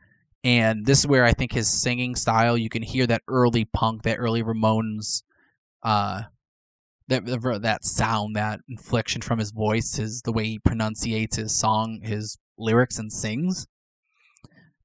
And 0.44 0.86
this 0.86 1.00
is 1.00 1.06
where 1.06 1.24
I 1.24 1.32
think 1.32 1.52
his 1.52 1.68
singing 1.68 2.16
style, 2.16 2.58
you 2.58 2.68
can 2.68 2.82
hear 2.82 3.06
that 3.06 3.22
early 3.28 3.64
punk, 3.64 4.02
that 4.02 4.18
early 4.18 4.42
Ramones, 4.42 5.22
uh, 5.84 6.22
that 7.08 7.24
that 7.62 7.84
sound, 7.84 8.34
that 8.34 8.60
inflection 8.68 9.22
from 9.22 9.38
his 9.38 9.52
voice, 9.52 9.94
his 9.94 10.22
the 10.22 10.32
way 10.32 10.44
he 10.44 10.58
pronunciates 10.58 11.36
his 11.36 11.54
song, 11.54 12.00
his 12.02 12.38
lyrics 12.58 12.98
and 12.98 13.12
sings. 13.12 13.66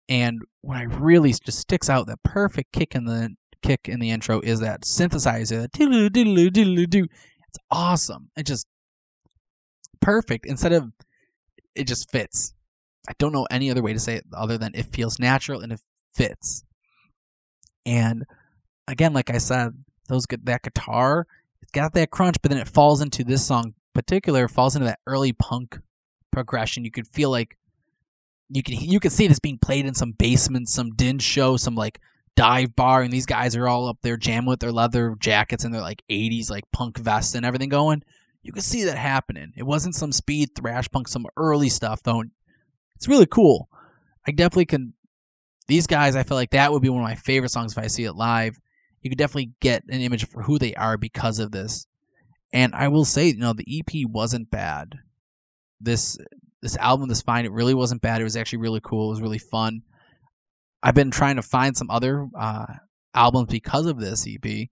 And 0.10 0.42
what 0.62 0.78
I 0.78 0.84
really 0.84 1.32
just 1.32 1.60
sticks 1.60 1.90
out, 1.90 2.08
that 2.08 2.24
perfect 2.24 2.72
kick 2.72 2.96
in 2.96 3.06
the 3.06 3.36
kick 3.62 3.90
in 3.90 4.00
the 4.00 4.12
intro 4.12 4.40
is 4.40 4.60
that 4.62 4.82
synthesizer. 4.82 5.68
It's 5.74 7.58
awesome. 7.72 8.30
It 8.38 8.46
just 8.46 8.68
perfect 10.00 10.46
instead 10.46 10.74
of 10.74 10.92
it 11.76 11.88
just 11.88 12.10
fits. 12.12 12.54
I 13.10 13.14
don't 13.20 13.34
know 13.34 13.48
any 13.50 13.72
other 13.72 13.82
way 13.82 13.94
to 13.94 14.00
say 14.00 14.16
it 14.16 14.26
other 14.34 14.58
than 14.58 14.72
it 14.76 14.88
feels 14.94 15.20
natural 15.20 15.62
and 15.62 15.72
it 15.72 15.82
fits. 16.14 16.64
And 17.86 18.26
again, 18.88 19.14
like 19.14 19.30
I 19.30 19.38
said, 19.38 19.72
those 20.10 20.26
that 20.30 20.62
guitar, 20.62 21.26
it's 21.62 21.72
got 21.72 21.94
that 21.94 22.12
crunch, 22.12 22.36
but 22.42 22.52
then 22.52 22.60
it 22.60 22.68
falls 22.68 23.02
into 23.02 23.24
this 23.24 23.46
song 23.46 23.74
particular 23.98 24.48
falls 24.48 24.76
into 24.76 24.86
that 24.86 25.00
early 25.08 25.34
punk 25.34 25.80
progression. 26.32 26.86
You 26.86 26.92
could 26.92 27.08
feel 27.08 27.32
like 27.32 27.58
you 28.50 28.64
can 28.64 28.76
you 28.80 29.00
could 29.00 29.12
see 29.12 29.28
this 29.28 29.40
being 29.40 29.58
played 29.58 29.86
in 29.86 29.94
some 29.94 30.12
basement, 30.12 30.70
some 30.70 30.92
din 30.92 31.20
show, 31.20 31.58
some 31.58 31.76
like 31.76 32.00
dive 32.36 32.76
bar, 32.76 33.02
and 33.02 33.12
these 33.12 33.26
guys 33.26 33.56
are 33.56 33.68
all 33.68 33.88
up 33.88 33.98
there 34.02 34.18
jamming 34.18 34.50
with 34.50 34.60
their 34.60 34.72
leather 34.72 35.16
jackets 35.20 35.64
and 35.64 35.74
their 35.74 35.82
like 35.82 36.04
'80s 36.10 36.50
like 36.50 36.64
punk 36.72 36.98
vests 36.98 37.36
and 37.36 37.46
everything 37.46 37.70
going. 37.70 38.04
You 38.44 38.54
can 38.54 38.62
see 38.62 38.86
that 38.86 38.98
happening. 38.98 39.52
It 39.58 39.64
wasn't 39.64 39.96
some 39.96 40.14
speed 40.14 40.50
thrash 40.56 40.90
punk, 40.90 41.08
some 41.08 41.26
early 41.36 41.70
stuff 41.70 42.02
though. 42.04 42.24
It's 42.96 43.08
really 43.08 43.26
cool. 43.26 43.70
I 44.26 44.32
definitely 44.32 44.66
can. 44.66 44.94
These 45.68 45.88
guys, 45.88 46.16
I 46.16 46.24
feel 46.24 46.38
like 46.38 46.52
that 46.52 46.72
would 46.72 46.82
be 46.82 46.90
one 46.90 47.02
of 47.02 47.08
my 47.08 47.16
favorite 47.16 47.50
songs 47.50 47.74
if 47.74 47.78
I 47.78 47.88
see 47.88 48.06
it 48.06 48.14
live. 48.14 48.58
You 49.02 49.10
could 49.10 49.18
definitely 49.18 49.52
get 49.60 49.84
an 49.90 50.00
image 50.00 50.26
for 50.28 50.42
who 50.44 50.58
they 50.58 50.74
are 50.76 50.98
because 50.98 51.40
of 51.40 51.52
this. 51.52 51.88
And 52.54 52.74
I 52.74 52.88
will 52.88 53.04
say, 53.04 53.28
you 53.28 53.38
know, 53.38 53.52
the 53.52 53.66
EP 53.68 54.08
wasn't 54.10 54.50
bad. 54.50 54.96
This 55.82 56.18
this 56.68 56.78
album, 56.78 57.08
this 57.08 57.22
fine, 57.22 57.46
it 57.46 57.52
really 57.54 57.74
wasn't 57.74 58.02
bad. 58.02 58.20
It 58.20 58.26
was 58.26 58.36
actually 58.36 58.60
really 58.60 58.82
cool. 58.84 59.08
It 59.08 59.12
was 59.12 59.22
really 59.22 59.38
fun. 59.38 59.84
I've 60.84 60.96
been 60.96 61.12
trying 61.12 61.38
to 61.38 61.42
find 61.42 61.78
some 61.78 61.90
other 61.90 62.28
uh, 62.38 62.66
albums 63.14 63.48
because 63.50 63.86
of 63.86 64.00
this 64.00 64.28
EP, 64.28 64.68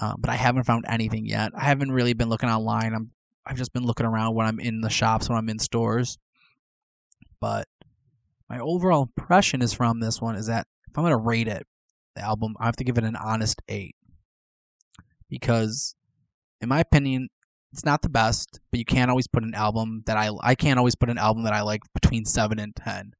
uh, 0.00 0.14
but 0.18 0.30
I 0.30 0.36
haven't 0.36 0.64
found 0.64 0.86
anything 0.88 1.26
yet. 1.26 1.52
I 1.54 1.64
haven't 1.64 1.92
really 1.92 2.14
been 2.14 2.30
looking 2.30 2.48
online. 2.48 2.94
I'm 2.94 3.10
I've 3.46 3.58
just 3.58 3.72
been 3.72 3.84
looking 3.84 4.06
around 4.06 4.34
when 4.34 4.46
I'm 4.46 4.60
in 4.60 4.80
the 4.80 4.90
shops, 4.90 5.28
when 5.28 5.36
I'm 5.36 5.48
in 5.50 5.58
stores. 5.58 6.18
But 7.38 7.68
my 8.48 8.58
overall 8.58 9.02
impression 9.02 9.60
is 9.60 9.74
from 9.74 10.00
this 10.00 10.22
one 10.22 10.36
is 10.36 10.46
that 10.46 10.66
if 10.88 10.96
I'm 10.96 11.04
gonna 11.04 11.18
rate 11.18 11.48
it, 11.48 11.66
the 12.16 12.22
album, 12.22 12.54
I 12.58 12.64
have 12.64 12.76
to 12.76 12.84
give 12.84 12.96
it 12.96 13.04
an 13.04 13.16
honest 13.16 13.60
eight 13.68 13.94
because, 15.28 15.94
in 16.62 16.70
my 16.70 16.80
opinion, 16.80 17.28
it's 17.72 17.84
not 17.84 18.02
the 18.02 18.08
best, 18.08 18.60
but 18.70 18.78
you 18.78 18.84
can't 18.84 19.10
always 19.10 19.26
put 19.26 19.42
an 19.42 19.54
album 19.54 20.02
that 20.06 20.16
I 20.16 20.30
I 20.40 20.54
can't 20.54 20.78
always 20.78 20.94
put 20.94 21.10
an 21.10 21.18
album 21.18 21.44
that 21.44 21.52
I 21.52 21.62
like 21.62 21.82
between 21.92 22.24
seven 22.24 22.58
and 22.58 22.74
ten. 22.74 23.14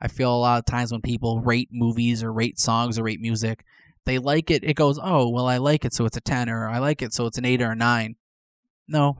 I 0.00 0.08
feel 0.08 0.34
a 0.34 0.38
lot 0.38 0.58
of 0.58 0.64
times 0.64 0.92
when 0.92 1.02
people 1.02 1.40
rate 1.40 1.68
movies 1.72 2.22
or 2.22 2.32
rate 2.32 2.58
songs 2.58 2.98
or 2.98 3.02
rate 3.02 3.20
music, 3.20 3.64
they 4.06 4.18
like 4.18 4.50
it. 4.50 4.64
It 4.64 4.74
goes, 4.74 4.98
oh 5.02 5.28
well, 5.28 5.46
I 5.46 5.58
like 5.58 5.84
it, 5.84 5.92
so 5.92 6.04
it's 6.04 6.16
a 6.16 6.20
ten, 6.20 6.48
or 6.48 6.68
I 6.68 6.78
like 6.78 7.02
it, 7.02 7.12
so 7.12 7.26
it's 7.26 7.38
an 7.38 7.44
eight 7.44 7.62
or 7.62 7.72
a 7.72 7.76
nine. 7.76 8.16
No, 8.88 9.18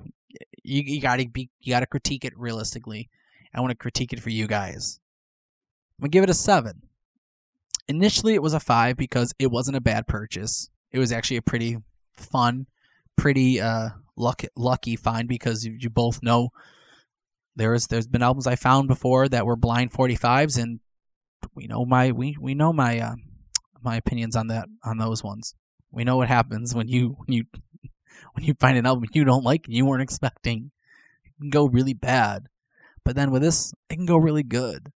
you 0.63 0.83
you 0.83 1.01
gotta 1.01 1.29
be 1.29 1.51
you 1.61 1.73
gotta 1.73 1.87
critique 1.87 2.25
it 2.25 2.37
realistically. 2.39 3.09
I 3.53 3.61
want 3.61 3.73
to 3.73 3.77
critique 3.77 4.13
it 4.13 4.21
for 4.21 4.31
you 4.31 4.47
guys. 4.47 5.01
I'm 5.99 6.05
gonna 6.05 6.11
give 6.11 6.25
it 6.25 6.31
a 6.31 6.35
seven. 6.35 6.83
Initially, 7.89 8.35
it 8.35 8.43
was 8.43 8.55
a 8.55 8.61
five 8.61 8.97
because 8.97 9.35
it 9.39 9.51
wasn't 9.51 9.77
a 9.77 9.81
bad 9.81 10.07
purchase. 10.07 10.71
It 10.93 11.01
was 11.01 11.11
actually 11.11 11.39
a 11.39 11.43
pretty 11.43 11.79
fun, 12.15 12.67
pretty 13.17 13.61
uh, 13.61 13.91
lucky 14.21 14.49
lucky 14.57 14.97
find 14.97 15.29
because 15.29 15.65
you, 15.65 15.77
you 15.79 15.91
both 15.91 16.23
know 16.23 16.51
there's 17.57 17.87
there's 17.89 18.07
been 18.07 18.23
albums 18.23 18.47
I 18.47 18.57
found 18.57 18.89
before 18.89 19.29
that 19.29 19.47
were 19.47 19.57
blind 19.57 19.93
45s 19.93 20.61
and 20.61 20.81
we 21.55 21.67
know 21.67 21.85
my 21.85 22.13
we 22.13 22.37
we 22.41 22.55
know 22.55 22.73
my 22.73 23.01
uh, 23.01 23.15
my 23.83 23.97
opinions 23.97 24.37
on 24.37 24.49
that 24.49 24.69
on 24.85 24.99
those 24.99 25.25
ones. 25.25 25.55
We 25.91 26.05
know 26.05 26.17
what 26.17 26.29
happens 26.29 26.75
when 26.75 26.89
you 26.89 27.17
when 27.19 27.33
you 27.37 27.45
when 28.35 28.45
you 28.45 28.55
find 28.61 28.77
an 28.77 28.87
album 28.87 29.05
you 29.13 29.25
don't 29.25 29.45
like 29.45 29.67
and 29.67 29.75
you 29.75 29.87
weren't 29.87 30.03
expecting. 30.03 30.71
It 31.25 31.33
can 31.41 31.51
go 31.51 31.67
really 31.67 31.95
bad. 31.95 32.47
But 33.05 33.17
then 33.17 33.31
with 33.31 33.43
this, 33.43 33.73
it 33.89 33.97
can 33.97 34.07
go 34.07 34.19
really 34.19 34.43
good. 34.43 34.93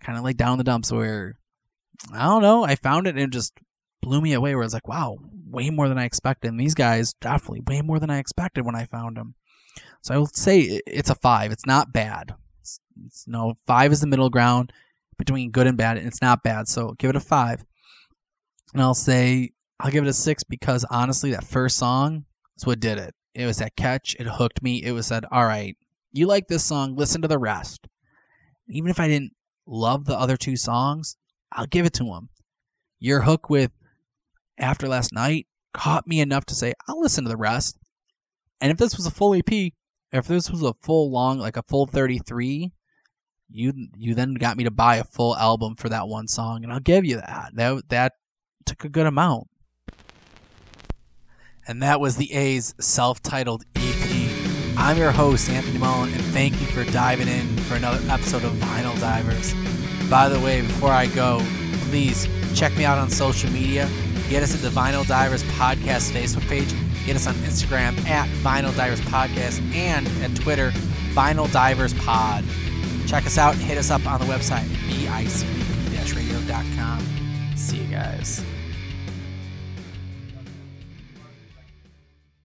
Kind 0.00 0.18
of 0.18 0.24
like 0.24 0.36
down 0.36 0.58
the 0.58 0.64
dumps 0.64 0.92
where 0.92 1.38
I 2.12 2.24
don't 2.24 2.42
know, 2.42 2.64
I 2.64 2.76
found 2.76 3.06
it 3.06 3.16
and 3.16 3.20
it 3.20 3.30
just 3.30 3.52
blew 4.02 4.20
me 4.20 4.32
away 4.32 4.54
where 4.54 4.62
I 4.62 4.66
was 4.66 4.74
like, 4.74 4.86
wow, 4.86 5.18
way 5.50 5.70
more 5.70 5.88
than 5.88 5.98
I 5.98 6.04
expected. 6.04 6.48
And 6.48 6.60
these 6.60 6.74
guys 6.74 7.14
definitely 7.20 7.62
way 7.66 7.82
more 7.82 7.98
than 7.98 8.10
I 8.10 8.18
expected 8.18 8.64
when 8.64 8.74
I 8.74 8.84
found 8.84 9.16
them. 9.16 9.34
So 10.02 10.14
I 10.14 10.18
will 10.18 10.26
say 10.26 10.80
it's 10.86 11.10
a 11.10 11.14
five. 11.14 11.52
It's 11.52 11.66
not 11.66 11.92
bad. 11.92 12.34
It's, 12.60 12.80
it's 13.06 13.26
no 13.26 13.54
five 13.66 13.92
is 13.92 14.00
the 14.00 14.06
middle 14.06 14.30
ground 14.30 14.72
between 15.18 15.50
good 15.50 15.66
and 15.66 15.76
bad, 15.76 15.96
and 15.96 16.06
it's 16.06 16.22
not 16.22 16.42
bad. 16.42 16.68
So 16.68 16.94
give 16.98 17.10
it 17.10 17.16
a 17.16 17.20
five. 17.20 17.64
And 18.72 18.82
I'll 18.82 18.94
say 18.94 19.52
I'll 19.80 19.90
give 19.90 20.04
it 20.04 20.10
a 20.10 20.14
six 20.14 20.44
because 20.44 20.84
honestly, 20.90 21.30
that 21.32 21.44
first 21.44 21.76
song 21.76 22.24
is 22.56 22.66
what 22.66 22.80
did 22.80 22.98
it. 22.98 23.14
It 23.34 23.46
was 23.46 23.58
that 23.58 23.76
catch. 23.76 24.16
It 24.18 24.26
hooked 24.26 24.62
me. 24.62 24.82
It 24.82 24.92
was 24.92 25.06
said, 25.06 25.24
all 25.30 25.44
right, 25.46 25.76
you 26.12 26.26
like 26.26 26.48
this 26.48 26.64
song, 26.64 26.96
listen 26.96 27.22
to 27.22 27.28
the 27.28 27.38
rest. 27.38 27.86
Even 28.68 28.90
if 28.90 28.98
I 28.98 29.08
didn't 29.08 29.32
love 29.66 30.04
the 30.04 30.18
other 30.18 30.36
two 30.36 30.56
songs, 30.56 31.16
I'll 31.52 31.66
give 31.66 31.86
it 31.86 31.92
to 31.94 32.04
them. 32.04 32.28
Your 32.98 33.22
hook 33.22 33.48
with 33.48 33.70
After 34.58 34.88
Last 34.88 35.12
Night 35.12 35.46
caught 35.72 36.06
me 36.06 36.20
enough 36.20 36.44
to 36.46 36.54
say, 36.54 36.74
I'll 36.86 37.00
listen 37.00 37.24
to 37.24 37.30
the 37.30 37.36
rest. 37.36 37.78
And 38.60 38.72
if 38.72 38.78
this 38.78 38.96
was 38.96 39.06
a 39.06 39.10
full 39.10 39.34
EP, 39.34 39.72
if 40.12 40.26
this 40.26 40.50
was 40.50 40.62
a 40.62 40.74
full 40.82 41.10
long, 41.10 41.38
like 41.38 41.56
a 41.56 41.62
full 41.62 41.86
33, 41.86 42.72
you 43.50 43.72
you 43.96 44.14
then 44.14 44.34
got 44.34 44.56
me 44.56 44.64
to 44.64 44.70
buy 44.70 44.96
a 44.96 45.04
full 45.04 45.36
album 45.36 45.76
for 45.76 45.88
that 45.88 46.08
one 46.08 46.28
song, 46.28 46.64
and 46.64 46.72
I'll 46.72 46.80
give 46.80 47.04
you 47.04 47.16
that. 47.16 47.50
That 47.54 47.88
that 47.88 48.12
took 48.66 48.84
a 48.84 48.88
good 48.88 49.06
amount. 49.06 49.48
And 51.66 51.82
that 51.82 52.00
was 52.00 52.16
the 52.16 52.32
A's 52.32 52.74
self-titled 52.80 53.64
EP. 53.76 54.30
I'm 54.76 54.96
your 54.96 55.10
host, 55.10 55.50
Anthony 55.50 55.78
Mullen, 55.78 56.12
and 56.12 56.22
thank 56.24 56.58
you 56.60 56.66
for 56.68 56.84
diving 56.92 57.28
in 57.28 57.46
for 57.58 57.74
another 57.74 58.00
episode 58.10 58.44
of 58.44 58.52
Vinyl 58.52 58.98
Divers. 59.00 59.54
By 60.08 60.28
the 60.28 60.40
way, 60.40 60.62
before 60.62 60.90
I 60.90 61.06
go, 61.08 61.42
please 61.90 62.26
check 62.54 62.74
me 62.76 62.84
out 62.84 62.96
on 62.96 63.10
social 63.10 63.50
media. 63.50 63.88
Get 64.28 64.42
us 64.42 64.54
at 64.54 64.60
the 64.60 64.68
Vinyl 64.68 65.06
Divers 65.06 65.42
Podcast 65.44 66.12
Facebook 66.12 66.46
page 66.48 66.72
Get 67.08 67.16
us 67.16 67.26
on 67.26 67.34
Instagram 67.36 67.98
at 68.06 68.28
Vinyl 68.42 68.76
Divers 68.76 69.00
Podcast 69.00 69.62
and 69.74 70.06
at 70.22 70.36
Twitter, 70.36 70.72
Vinyl 71.14 71.50
Divers 71.50 71.94
Pod. 71.94 72.44
Check 73.06 73.24
us 73.24 73.38
out 73.38 73.54
and 73.54 73.62
hit 73.62 73.78
us 73.78 73.90
up 73.90 74.04
on 74.06 74.20
the 74.20 74.26
website, 74.26 74.68
bic-radio.com. 75.90 77.00
See 77.56 77.78
you 77.78 77.86
guys. 77.86 78.44